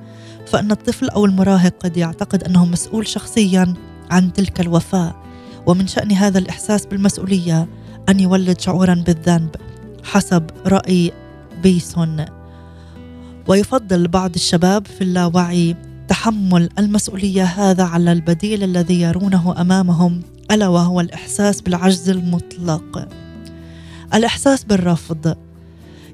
فإن 0.47 0.71
الطفل 0.71 1.10
أو 1.10 1.26
المراهق 1.26 1.74
قد 1.80 1.97
يعتقد 1.97 2.43
أنه 2.43 2.65
مسؤول 2.65 3.08
شخصيا 3.08 3.74
عن 4.12 4.34
تلك 4.34 4.62
الوفاة 4.62 5.15
ومن 5.65 5.88
شأن 5.88 6.12
هذا 6.12 6.39
الإحساس 6.39 6.86
بالمسؤولية 6.86 7.67
أن 8.10 8.19
يولد 8.19 8.60
شعورا 8.60 9.04
بالذنب 9.08 9.56
حسب 10.04 10.50
رأي 10.65 11.12
بيسون 11.63 12.26
ويفضل 13.47 14.08
بعض 14.08 14.36
الشباب 14.36 14.88
في 14.88 15.02
اللاوعي 15.02 15.76
تحمل 16.08 16.69
المسؤولية 16.80 17.43
هذا 17.43 17.84
على 17.84 18.12
البديل 18.12 18.63
الذي 18.63 19.02
يرونه 19.02 19.62
أمامهم 19.62 20.21
ألا 20.52 20.67
وهو 20.67 21.00
الإحساس 21.00 21.62
بالعجز 21.62 22.10
المطلق. 22.10 23.08
الإحساس 24.13 24.63
بالرفض 24.63 25.36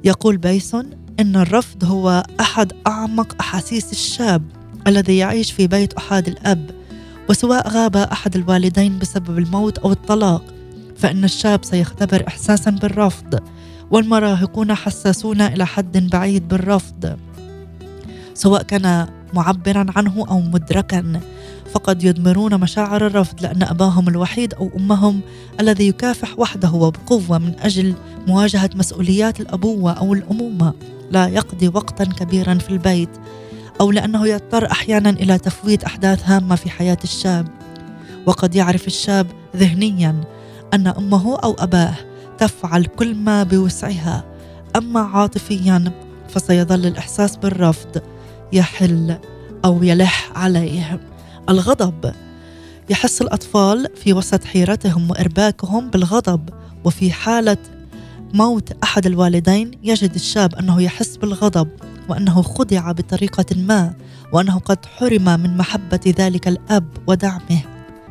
يقول 0.07 0.37
بيسون 0.37 0.89
إن 1.19 1.35
الرفض 1.35 1.83
هو 1.83 2.23
أحد 2.39 2.73
أعمق 2.87 3.35
أحاسيس 3.39 3.91
الشاب 3.91 4.43
الذي 4.87 5.17
يعيش 5.17 5.51
في 5.51 5.67
بيت 5.67 5.93
احاد 5.93 6.27
الأب 6.27 6.71
وسواء 7.29 7.69
غاب 7.69 7.97
أحد 7.97 8.35
الوالدين 8.35 8.99
بسبب 8.99 9.37
الموت 9.37 9.77
أو 9.77 9.91
الطلاق 9.91 10.43
فإن 10.97 11.23
الشاب 11.23 11.65
سيختبر 11.65 12.23
احساسا 12.27 12.71
بالرفض 12.71 13.39
والمراهقون 13.91 14.73
حساسون 14.73 15.41
إلى 15.41 15.65
حد 15.65 16.09
بعيد 16.09 16.47
بالرفض. 16.47 17.17
سواء 18.33 18.63
كان 18.63 19.07
معبرا 19.37 19.85
عنه 19.95 20.25
أو 20.29 20.39
مدركا. 20.39 21.19
فقد 21.73 22.03
يضمرون 22.03 22.59
مشاعر 22.59 23.07
الرفض 23.07 23.41
لأن 23.41 23.63
أباهم 23.63 24.07
الوحيد 24.07 24.53
أو 24.53 24.69
أمهم 24.77 25.21
الذي 25.59 25.87
يكافح 25.87 26.39
وحده 26.39 26.71
وبقوة 26.71 27.37
من 27.37 27.53
أجل 27.59 27.95
مواجهة 28.27 28.69
مسؤوليات 28.75 29.39
الأبوة 29.39 29.91
أو 29.91 30.13
الأمومة. 30.13 30.73
لا 31.11 31.27
يقضي 31.27 31.67
وقتا 31.67 32.03
كبيرا 32.03 32.53
في 32.53 32.69
البيت 32.69 33.09
أو 33.81 33.91
لأنه 33.91 34.27
يضطر 34.27 34.71
أحيانا 34.71 35.09
إلى 35.09 35.37
تفويت 35.37 35.83
أحداث 35.83 36.29
هامة 36.29 36.55
في 36.55 36.69
حياة 36.69 36.97
الشاب. 37.03 37.47
وقد 38.25 38.55
يعرف 38.55 38.87
الشاب 38.87 39.27
ذهنيا 39.55 40.15
أن 40.73 40.87
أمه 40.87 41.37
أو 41.43 41.55
أباه 41.59 41.95
تفعل 42.37 42.85
كل 42.85 43.15
ما 43.15 43.43
بوسعها. 43.43 44.23
أما 44.75 44.99
عاطفيا 44.99 45.91
فسيظل 46.29 46.85
الإحساس 46.85 47.35
بالرفض. 47.35 48.01
يحل 48.53 49.17
أو 49.65 49.83
يلح 49.83 50.31
عليه 50.35 50.99
الغضب. 51.49 52.13
يحس 52.89 53.21
الأطفال 53.21 53.87
في 53.95 54.13
وسط 54.13 54.43
حيرتهم 54.43 55.11
وإرباكهم 55.11 55.89
بالغضب 55.89 56.49
وفي 56.83 57.11
حالة 57.11 57.57
موت 58.33 58.71
أحد 58.83 59.05
الوالدين 59.05 59.71
يجد 59.83 60.15
الشاب 60.15 60.55
أنه 60.55 60.81
يحس 60.81 61.17
بالغضب 61.17 61.67
وأنه 62.09 62.41
خدع 62.41 62.91
بطريقة 62.91 63.45
ما 63.55 63.93
وأنه 64.33 64.59
قد 64.59 64.85
حرم 64.85 65.39
من 65.39 65.57
محبة 65.57 66.13
ذلك 66.19 66.47
الأب 66.47 66.87
ودعمه. 67.07 67.61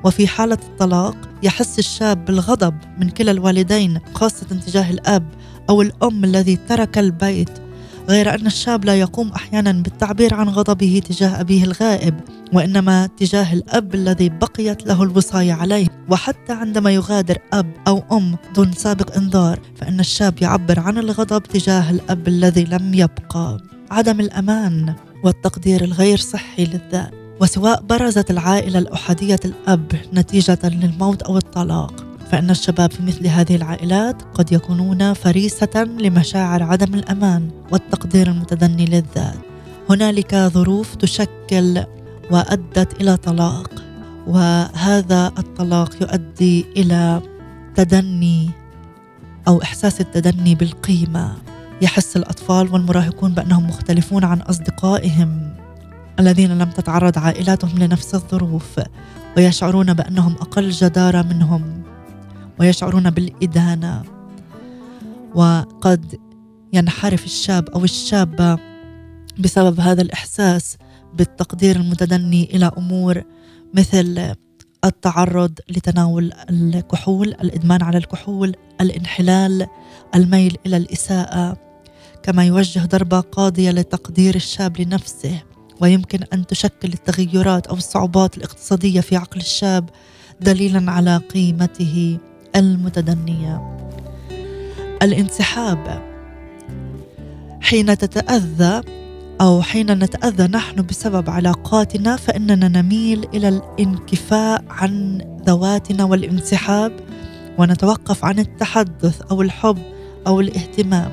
وفي 0.04 0.28
حالة 0.28 0.58
الطلاق 0.62 1.16
يحس 1.42 1.78
الشاب 1.78 2.24
بالغضب 2.24 2.74
من 2.98 3.10
كلا 3.10 3.30
الوالدين 3.30 4.00
خاصة 4.14 4.46
تجاه 4.46 4.90
الأب 4.90 5.28
أو 5.70 5.82
الأم 5.82 6.24
الذي 6.24 6.56
ترك 6.56 6.98
البيت. 6.98 7.65
غير 8.08 8.34
أن 8.34 8.46
الشاب 8.46 8.84
لا 8.84 8.94
يقوم 8.94 9.28
أحيانا 9.28 9.72
بالتعبير 9.72 10.34
عن 10.34 10.48
غضبه 10.48 11.02
تجاه 11.08 11.40
أبيه 11.40 11.64
الغائب 11.64 12.14
وإنما 12.52 13.06
تجاه 13.06 13.52
الأب 13.52 13.94
الذي 13.94 14.28
بقيت 14.28 14.86
له 14.86 15.02
الوصاية 15.02 15.52
عليه. 15.52 15.86
وحتى 16.10 16.52
عندما 16.52 16.90
يغادر 16.90 17.38
أب 17.52 17.72
أو 17.88 18.02
أم 18.12 18.36
دون 18.54 18.72
سابق 18.72 19.16
إنذار 19.16 19.60
فإن 19.76 20.00
الشاب 20.00 20.42
يعبر 20.42 20.80
عن 20.80 20.98
الغضب 20.98 21.42
تجاه 21.42 21.90
الأب 21.90 22.28
الذي 22.28 22.64
لم 22.64 22.94
يبقى. 22.94 23.60
عدم 23.90 24.20
الأمان 24.20 24.94
والتقدير 25.24 25.84
الغير 25.84 26.18
صحي 26.18 26.64
للذات. 26.64 27.14
وسواء 27.40 27.82
برزت 27.82 28.30
العائلة 28.30 28.78
الأحادية 28.78 29.40
الأب 29.44 29.92
نتيجة 30.14 30.58
للموت 30.64 31.22
أو 31.22 31.36
الطلاق. 31.36 32.05
فإن 32.30 32.50
الشباب 32.50 32.92
في 32.92 33.02
مثل 33.02 33.26
هذه 33.26 33.56
العائلات 33.56 34.22
قد 34.34 34.52
يكونون 34.52 35.12
فريسة 35.12 35.84
لمشاعر 35.84 36.62
عدم 36.62 36.94
الأمان 36.94 37.50
والتقدير 37.72 38.26
المتدني 38.26 38.84
للذات. 38.84 39.38
هنالك 39.90 40.34
ظروف 40.34 40.94
تشكل 40.94 41.84
وأدت 42.30 43.00
إلى 43.00 43.16
طلاق 43.16 43.82
وهذا 44.26 45.32
الطلاق 45.38 46.02
يؤدي 46.02 46.66
إلى 46.76 47.22
تدني 47.74 48.50
أو 49.48 49.62
إحساس 49.62 50.00
التدني 50.00 50.54
بالقيمة. 50.54 51.32
يحس 51.82 52.16
الأطفال 52.16 52.72
والمراهقون 52.72 53.34
بأنهم 53.34 53.66
مختلفون 53.66 54.24
عن 54.24 54.40
أصدقائهم 54.40 55.54
الذين 56.20 56.58
لم 56.58 56.70
تتعرض 56.70 57.18
عائلاتهم 57.18 57.78
لنفس 57.78 58.14
الظروف 58.14 58.80
ويشعرون 59.36 59.94
بأنهم 59.94 60.34
أقل 60.34 60.70
جدارة 60.70 61.22
منهم. 61.22 61.85
ويشعرون 62.60 63.10
بالإدانة. 63.10 64.02
وقد 65.34 66.20
ينحرف 66.72 67.24
الشاب 67.24 67.68
أو 67.68 67.84
الشابة 67.84 68.58
بسبب 69.38 69.80
هذا 69.80 70.02
الإحساس 70.02 70.76
بالتقدير 71.14 71.76
المتدني 71.76 72.44
إلى 72.54 72.70
أمور 72.78 73.22
مثل 73.74 74.34
التعرض 74.84 75.58
لتناول 75.68 76.32
الكحول 76.50 77.28
الإدمان 77.28 77.82
على 77.82 77.98
الكحول 77.98 78.56
الانحلال 78.80 79.66
الميل 80.14 80.56
إلى 80.66 80.76
الإساءة. 80.76 81.56
كما 82.22 82.44
يوجه 82.44 82.80
ضربة 82.84 83.20
قاضية 83.20 83.70
لتقدير 83.70 84.34
الشاب 84.34 84.80
لنفسه. 84.80 85.42
ويمكن 85.80 86.18
أن 86.32 86.46
تشكل 86.46 86.92
التغيرات 86.92 87.66
أو 87.66 87.76
الصعوبات 87.76 88.36
الاقتصادية 88.36 89.00
في 89.00 89.16
عقل 89.16 89.40
الشاب 89.40 89.90
دليلا 90.40 90.90
على 90.90 91.16
قيمته. 91.16 92.18
المتدنية. 92.56 93.76
الانسحاب. 95.02 96.02
حين 97.60 97.98
تتأذى 97.98 98.80
أو 99.40 99.62
حين 99.62 99.92
نتأذى 99.92 100.46
نحن 100.46 100.82
بسبب 100.82 101.30
علاقاتنا 101.30 102.16
فإننا 102.16 102.68
نميل 102.68 103.28
إلى 103.34 103.48
الانكفاء 103.48 104.64
عن 104.70 105.22
ذواتنا 105.46 106.04
والانسحاب 106.04 106.92
ونتوقف 107.58 108.24
عن 108.24 108.38
التحدث 108.38 109.22
أو 109.30 109.42
الحب 109.42 109.78
أو 110.26 110.40
الاهتمام. 110.40 111.10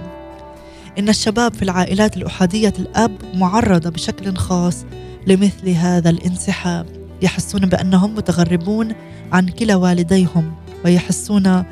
إن 1.00 1.10
الشباب 1.10 1.54
في 1.54 1.62
العائلات 1.62 2.18
الأحادية 2.18 2.74
الأب 2.80 3.12
معرضة 3.34 3.90
بشكل 3.90 4.36
خاص 4.36 4.86
لمثل 5.28 5.70
هذا 5.70 6.10
الانسحاب 6.10 6.86
يحسون 7.22 7.66
بأنهم 7.66 8.16
متغربون 8.16 8.94
عن 9.32 9.48
كلا 9.50 9.76
والديهم. 9.76 10.63
ويحسون 10.86 11.64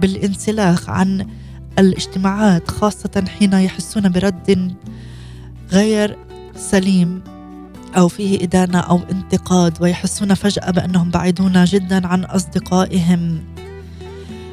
بالانسلاخ 0.00 0.90
عن 0.90 1.26
الاجتماعات 1.78 2.70
خاصة 2.70 3.24
حين 3.38 3.52
يحسون 3.52 4.08
برد 4.08 4.74
غير 5.72 6.16
سليم 6.56 7.20
أو 7.96 8.08
فيه 8.08 8.44
إدانة 8.44 8.78
أو 8.78 9.00
انتقاد 9.10 9.82
ويحسون 9.82 10.34
فجأة 10.34 10.70
بأنهم 10.70 11.10
بعيدون 11.10 11.64
جدا 11.64 12.06
عن 12.06 12.24
أصدقائهم. 12.24 13.40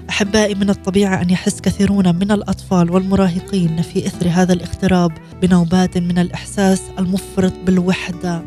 أحبائي 0.10 0.56
من 0.56 0.70
الطبيعي 0.70 1.22
أن 1.22 1.30
يحس 1.30 1.62
كثيرون 1.62 2.16
من 2.16 2.32
الأطفال 2.32 2.92
والمراهقين 2.92 3.82
في 3.82 4.08
إثر 4.08 4.28
هذا 4.30 4.54
الاغتراب 4.54 5.12
بنوبات 5.42 5.98
من 5.98 6.20
الإحساس 6.20 6.82
المفرط 7.00 7.54
بالوحدة 7.66 8.42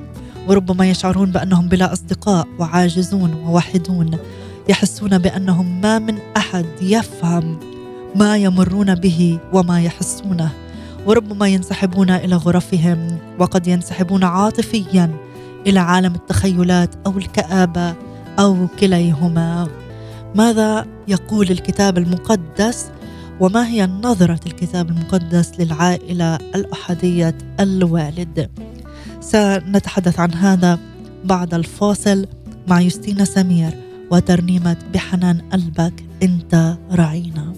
وربما 0.48 0.90
يشعرون 0.90 1.30
بأنهم 1.30 1.68
بلا 1.68 1.92
أصدقاء 1.92 2.46
وعاجزون 2.58 3.34
ووحيدون 3.34 4.18
يحسون 4.68 5.18
بأنهم 5.18 5.80
ما 5.80 5.98
من 5.98 6.18
أحد 6.36 6.66
يفهم 6.82 7.58
ما 8.16 8.36
يمرون 8.36 8.94
به 8.94 9.38
وما 9.52 9.82
يحسونه. 9.82 10.50
وربما 11.06 11.48
ينسحبون 11.48 12.10
إلى 12.10 12.36
غرفهم 12.36 13.18
وقد 13.38 13.66
ينسحبون 13.66 14.24
عاطفيا 14.24 15.16
إلى 15.66 15.80
عالم 15.80 16.14
التخيلات 16.14 16.94
أو 17.06 17.18
الكآبة 17.18 17.94
أو 18.38 18.66
كليهما. 18.80 19.68
ماذا 20.34 20.86
يقول 21.08 21.50
الكتاب 21.50 21.98
المقدس؟ 21.98 22.90
وما 23.40 23.66
هي 23.68 23.86
نظرة 23.86 24.40
الكتاب 24.46 24.90
المقدس 24.90 25.52
للعائلة 25.60 26.36
الأحادية 26.36 27.38
الوالد؟ 27.60 28.50
سنتحدث 29.20 30.20
عن 30.20 30.34
هذا 30.34 30.78
بعد 31.24 31.54
الفاصل 31.54 32.26
مع 32.68 32.80
يوستينا 32.80 33.24
سمير. 33.24 33.87
وترنيمة 34.10 34.76
بحنان 34.94 35.40
قلبك 35.52 36.04
انت 36.22 36.76
راعينا 36.92 37.52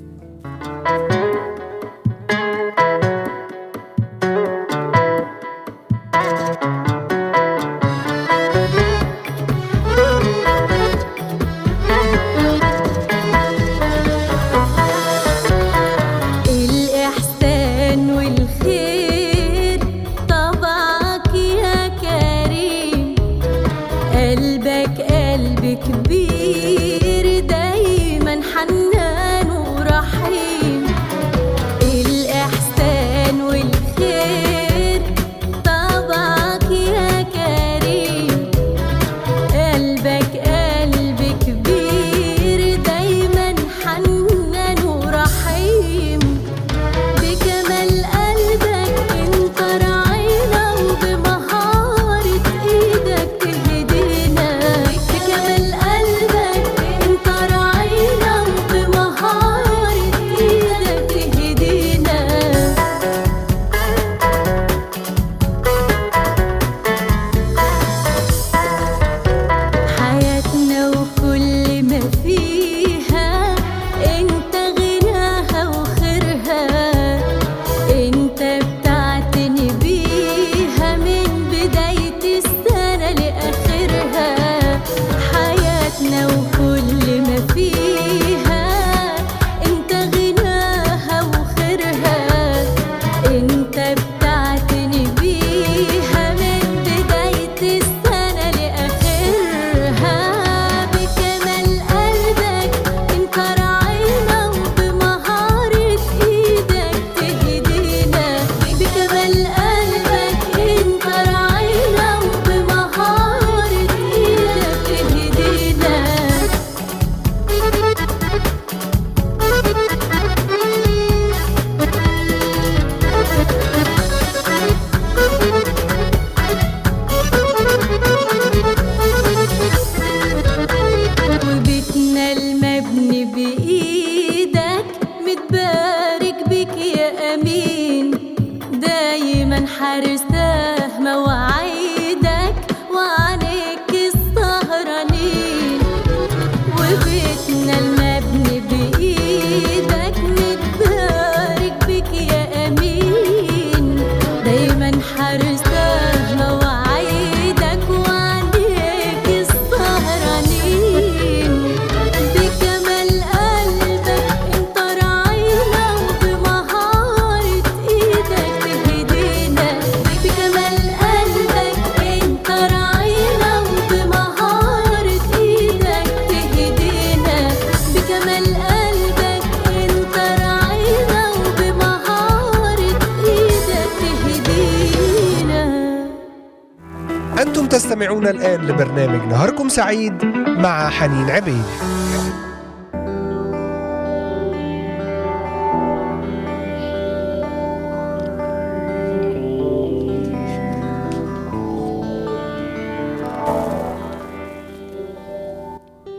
تستمعون 188.01 188.27
الآن 188.27 188.61
لبرنامج 188.67 189.33
نهاركم 189.33 189.69
سعيد 189.69 190.25
مع 190.47 190.91
حنين 190.91 191.31
عبيد. 191.31 191.65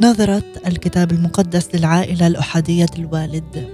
نظرة 0.02 0.44
الكتاب 0.68 1.12
المقدس 1.12 1.76
للعائلة 1.76 2.28
الأحادية 2.28 2.86
الوالد. 3.00 3.70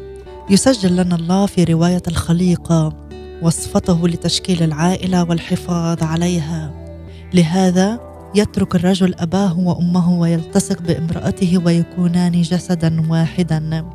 يسجل 0.50 0.96
لنا 0.96 1.16
الله 1.16 1.46
في 1.46 1.64
رواية 1.64 2.04
الخليقة 2.08 2.94
وصفته 3.42 4.08
لتشكيل 4.08 4.64
العائلة 4.64 5.24
والحفاظ 5.24 6.04
عليها. 6.04 6.87
لهذا 7.34 8.00
يترك 8.36 8.76
الرجل 8.76 9.16
أباه 9.20 9.60
وأمه 9.60 10.20
ويلتصق 10.20 10.82
بامرأته 10.82 11.62
ويكونان 11.66 12.42
جسدا 12.42 13.12
واحدا. 13.12 13.86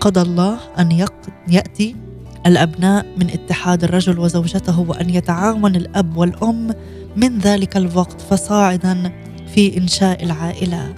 قضى 0.00 0.20
الله 0.22 0.56
أن 0.78 0.92
يق- 0.92 1.28
يأتي 1.48 1.96
الأبناء 2.46 3.06
من 3.16 3.30
اتحاد 3.30 3.84
الرجل 3.84 4.18
وزوجته 4.18 4.80
وأن 4.80 5.10
يتعاون 5.10 5.76
الأب 5.76 6.16
والأم 6.16 6.70
من 7.16 7.38
ذلك 7.38 7.76
الوقت 7.76 8.20
فصاعدا 8.20 9.12
في 9.54 9.78
إنشاء 9.78 10.24
العائلة. 10.24 10.94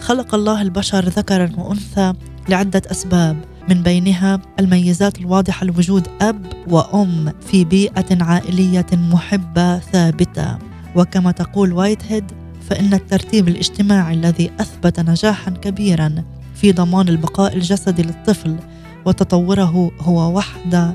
خلق 0.00 0.34
الله 0.34 0.62
البشر 0.62 1.04
ذكرا 1.08 1.50
وأنثى 1.58 2.12
لعدة 2.48 2.82
أسباب 2.90 3.36
من 3.68 3.82
بينها 3.82 4.40
الميزات 4.60 5.18
الواضحة 5.18 5.66
لوجود 5.66 6.08
أب 6.20 6.46
وأم 6.68 7.32
في 7.46 7.64
بيئة 7.64 8.22
عائلية 8.24 8.86
محبة 8.92 9.78
ثابتة. 9.78 10.58
وكما 10.96 11.30
تقول 11.30 11.72
وايت 11.72 12.02
هيد 12.08 12.32
فإن 12.70 12.94
الترتيب 12.94 13.48
الاجتماعي 13.48 14.14
الذي 14.14 14.50
أثبت 14.60 15.00
نجاحا 15.00 15.50
كبيرا 15.50 16.24
في 16.54 16.72
ضمان 16.72 17.08
البقاء 17.08 17.56
الجسدي 17.56 18.02
للطفل 18.02 18.56
وتطوره 19.04 19.90
هو 20.00 20.36
وحدة 20.36 20.94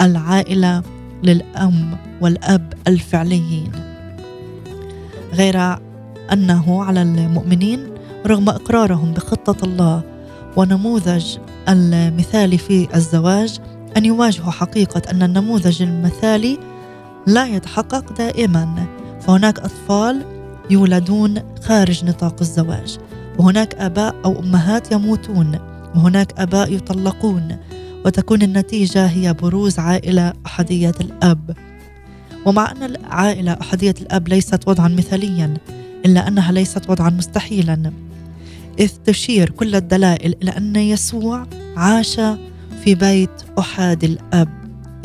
العائلة 0.00 0.82
للأم 1.22 1.96
والأب 2.20 2.72
الفعليين. 2.88 3.72
غير 5.32 5.78
أنه 6.32 6.84
على 6.84 7.02
المؤمنين 7.02 7.86
رغم 8.26 8.48
إقرارهم 8.48 9.12
بخطة 9.12 9.64
الله 9.64 10.02
ونموذج 10.56 11.38
المثالي 11.68 12.58
في 12.58 12.88
الزواج 12.94 13.58
أن 13.96 14.04
يواجهوا 14.04 14.50
حقيقة 14.50 15.02
أن 15.10 15.22
النموذج 15.22 15.82
المثالي 15.82 16.58
لا 17.26 17.46
يتحقق 17.46 18.12
دائما. 18.12 18.86
فهناك 19.26 19.58
أطفال 19.58 20.24
يولدون 20.70 21.42
خارج 21.62 22.04
نطاق 22.04 22.36
الزواج 22.40 22.98
وهناك 23.38 23.74
آباء 23.74 24.14
أو 24.24 24.40
أمهات 24.40 24.92
يموتون 24.92 25.58
وهناك 25.94 26.40
آباء 26.40 26.72
يطلقون 26.72 27.56
وتكون 28.04 28.42
النتيجة 28.42 29.06
هي 29.06 29.32
بروز 29.32 29.78
عائلة 29.78 30.32
أحدية 30.46 30.94
الأب. 31.00 31.56
ومع 32.46 32.70
أن 32.70 32.82
العائلة 32.82 33.52
أحدية 33.52 33.94
الأب 34.00 34.28
ليست 34.28 34.68
وضعا 34.68 34.88
مثاليا 34.88 35.54
إلا 36.06 36.28
أنها 36.28 36.52
ليست 36.52 36.90
وضعا 36.90 37.10
مستحيلا. 37.10 37.92
إذ 38.78 38.90
تشير 39.04 39.50
كل 39.50 39.74
الدلائل 39.74 40.34
إلى 40.42 40.50
أن 40.50 40.76
يسوع 40.76 41.46
عاش 41.76 42.20
في 42.84 42.94
بيت 42.94 43.30
أحاد 43.58 44.04
الأب. 44.04 44.48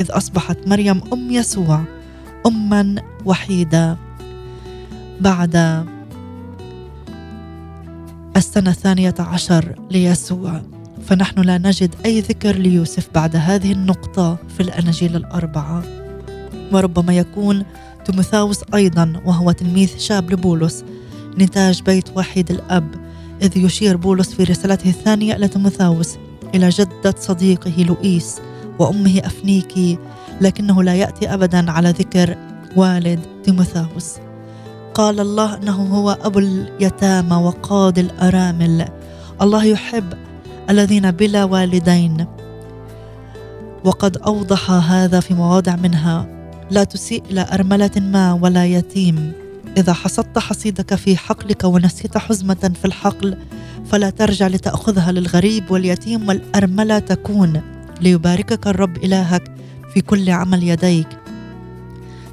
إذ 0.00 0.06
أصبحت 0.10 0.58
مريم 0.66 1.00
أم 1.12 1.30
يسوع 1.30 1.82
أما 2.46 3.02
وحيدة. 3.24 4.09
بعد 5.20 5.84
السنة 8.36 8.70
الثانية 8.70 9.14
عشر 9.18 9.74
ليسوع 9.90 10.62
فنحن 11.06 11.40
لا 11.40 11.58
نجد 11.58 11.94
أي 12.06 12.20
ذكر 12.20 12.56
ليوسف 12.56 13.08
بعد 13.14 13.36
هذه 13.36 13.72
النقطة 13.72 14.38
في 14.56 14.62
الأناجيل 14.62 15.16
الأربعة. 15.16 15.82
وربما 16.72 17.16
يكون 17.16 17.64
تيموثاوس 18.04 18.60
أيضا 18.74 19.22
وهو 19.24 19.52
تلميذ 19.52 19.98
شاب 19.98 20.30
لبولس 20.30 20.84
نتاج 21.38 21.82
بيت 21.82 22.16
وحيد 22.16 22.50
الأب 22.50 22.94
إذ 23.42 23.56
يشير 23.56 23.96
بولس 23.96 24.34
في 24.34 24.44
رسالته 24.44 24.90
الثانية 24.90 25.36
إلى 25.36 25.48
تيموثاوس 25.48 26.16
إلى 26.54 26.68
جدة 26.68 27.14
صديقه 27.18 27.82
لوئيس 27.82 28.40
وأمه 28.78 29.18
أفنيكي 29.24 29.98
لكنه 30.40 30.82
لا 30.82 30.94
يأتي 30.94 31.34
أبدا 31.34 31.70
على 31.70 31.90
ذكر 31.90 32.36
والد 32.76 33.20
تيموثاوس. 33.44 34.29
قال 34.94 35.20
الله 35.20 35.56
أنه 35.56 35.82
هو 35.82 36.18
أبو 36.22 36.38
اليتامى 36.38 37.36
وقاضي 37.36 38.00
الأرامل. 38.00 38.88
الله 39.42 39.64
يحب 39.64 40.14
الذين 40.70 41.10
بلا 41.10 41.44
والدين. 41.44 42.26
وقد 43.84 44.16
أوضح 44.16 44.70
هذا 44.70 45.20
في 45.20 45.34
مواضع 45.34 45.76
منها. 45.76 46.26
لا 46.70 46.84
تسيء 46.84 47.22
إلى 47.30 47.46
أرملة 47.52 47.90
ما 47.96 48.32
ولا 48.32 48.66
يتيم. 48.66 49.32
إذا 49.76 49.92
حصدت 49.92 50.38
حصيدك 50.38 50.94
في 50.94 51.16
حقلك 51.16 51.64
ونسيت 51.64 52.18
حزمة 52.18 52.72
في 52.80 52.84
الحقل 52.84 53.36
فلا 53.90 54.10
ترجع 54.10 54.46
لتأخذها 54.46 55.12
للغريب 55.12 55.70
واليتيم 55.70 56.28
والأرملة 56.28 56.98
تكون. 56.98 57.60
ليباركك 58.00 58.66
الرب 58.66 58.96
إلهك 58.96 59.52
في 59.94 60.00
كل 60.00 60.30
عمل 60.30 60.62
يديك. 60.62 61.08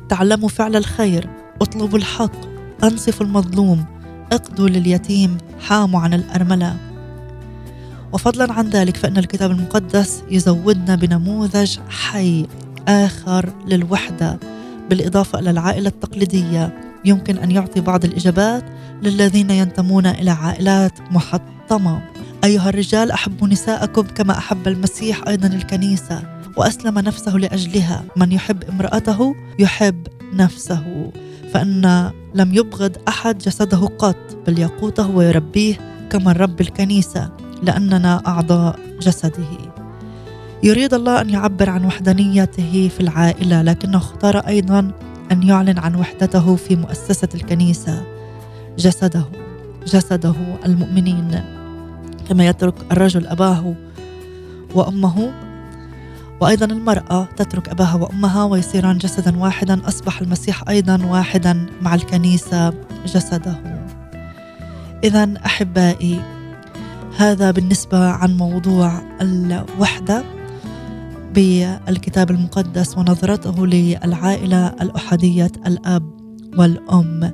تعلموا 0.10 0.50
فعل 0.50 0.76
الخير 0.76 1.30
اطلبوا 1.62 1.98
الحق. 1.98 2.47
انصفوا 2.84 3.26
المظلوم 3.26 3.86
اقضوا 4.32 4.70
لليتيم 4.70 5.38
حاموا 5.60 6.00
عن 6.00 6.14
الأرملة. 6.14 6.78
وفضلا 8.14 8.54
عن 8.54 8.70
ذلك 8.70 8.98
فإن 8.98 9.18
الكتاب 9.18 9.52
المقدس 9.52 10.24
يزودنا 10.32 10.96
بنموذج 10.96 11.78
حي 11.90 12.48
آخر 12.88 13.54
للوحدة 13.68 14.40
بالإضافة 14.90 15.40
إلى 15.40 15.50
العائلة 15.50 15.90
التقليدية. 15.90 16.80
يمكن 17.06 17.38
أن 17.38 17.52
يعطي 17.52 17.82
بعض 17.82 18.06
الإجابات 18.06 18.64
للذين 19.04 19.50
ينتمون 19.50 20.06
إلى 20.06 20.32
عائلات 20.32 20.94
محطمة. 21.12 22.02
أيها 22.44 22.70
الرجال 22.70 23.12
أحبوا 23.12 23.48
نساءكم 23.48 24.02
كما 24.02 24.38
أحب 24.38 24.68
المسيح 24.68 25.28
أيضا 25.28 25.48
الكنيسة. 25.48 26.37
وأسلم 26.58 27.00
نفسه 27.00 27.38
لأجلها. 27.38 28.04
من 28.16 28.32
يحب 28.32 28.64
امرأته 28.64 29.36
يحب 29.60 30.08
نفسه 30.34 31.12
فإن 31.54 32.12
لم 32.34 32.54
يبغض 32.54 32.98
أحد 33.08 33.38
جسده 33.38 33.78
قط 33.78 34.38
بل 34.48 34.60
يقوته 34.60 35.10
ويربيه 35.10 36.08
كما 36.10 36.32
رب 36.32 36.62
الكنيسة 36.62 37.30
لأننا 37.64 38.22
أعضاء 38.28 38.80
جسده. 39.02 39.74
يريد 40.64 40.94
الله 40.94 41.22
أن 41.22 41.30
يعبر 41.30 41.70
عن 41.70 41.86
وحدانيته 41.86 42.90
في 42.98 43.00
العائلة 43.00 43.62
لكنه 43.62 43.98
اختار 43.98 44.38
أيضا 44.38 44.92
أن 45.32 45.44
يعلن 45.44 45.80
عن 45.80 45.96
وحدته 45.96 46.56
في 46.56 46.76
مؤسسة 46.76 47.30
الكنيسة. 47.36 48.04
جسده 48.78 49.24
جسده 49.88 50.36
المؤمنين 50.66 51.42
كما 52.30 52.48
يترك 52.48 52.74
الرجل 52.92 53.28
أباه 53.28 53.76
وأمه 54.76 55.32
وأيضا 56.42 56.66
المرأة 56.66 57.28
تترك 57.38 57.70
أباها 57.70 57.96
وأمها 57.96 58.44
ويصيران 58.44 58.98
جسدا 58.98 59.38
واحدا 59.38 59.88
أصبح 59.88 60.22
المسيح 60.22 60.70
أيضا 60.70 61.06
واحدا 61.06 61.66
مع 61.82 61.96
الكنيسة 61.96 62.74
جسده. 63.06 63.88
إذا 65.04 65.34
أحبائي 65.46 66.22
هذا 67.18 67.52
بالنسبة 67.52 68.10
عن 68.10 68.38
موضوع 68.38 69.02
الوحدة 69.22 70.24
بالكتاب 71.34 72.32
المقدس 72.32 72.98
ونظرته 72.98 73.68
للعائلة 73.68 74.68
الأحادية 74.68 75.52
الأب 75.66 76.04
والأم. 76.58 77.32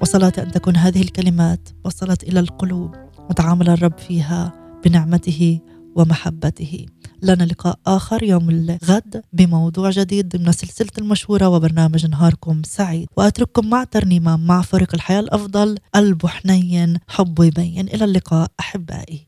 وصلاة 0.00 0.32
أن 0.38 0.52
تكون 0.52 0.76
هذه 0.76 1.02
الكلمات 1.02 1.68
وصلت 1.84 2.22
إلى 2.22 2.40
القلوب 2.40 2.94
وتعامل 3.30 3.68
الرب 3.68 3.98
فيها 3.98 4.52
بنعمته 4.84 5.60
ومحبته. 5.96 6.86
لنا 7.22 7.44
لقاء 7.44 7.78
آخر 7.86 8.22
يوم 8.22 8.50
الغد 8.50 9.22
بموضوع 9.32 9.90
جديد 9.90 10.36
ضمن 10.36 10.52
سلسلة 10.52 10.88
المشهورة 10.98 11.48
وبرنامج 11.48 12.06
نهاركم 12.06 12.62
سعيد. 12.64 13.08
وأترككم 13.16 13.70
مع 13.70 13.84
ترنيمة 13.84 14.36
مع 14.36 14.62
فريق 14.62 14.94
الحياة 14.94 15.20
الأفضل 15.20 15.78
قلبه 15.94 16.28
حنين 16.28 16.98
حبه 17.08 17.44
يبين. 17.44 17.88
إلى 17.88 18.04
اللقاء 18.04 18.48
أحبائي. 18.60 19.26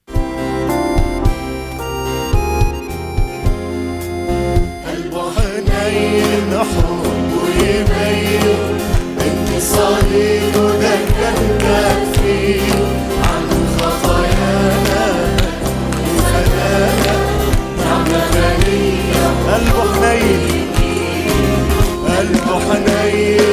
حنين 5.37 6.59
حبه 6.59 7.49
يبين. 7.63 8.45
انتصاري 9.21 10.35
قلبه 19.55 19.83
حنين 20.01 20.69
قلبه 22.09 22.59
حنين. 22.67 23.44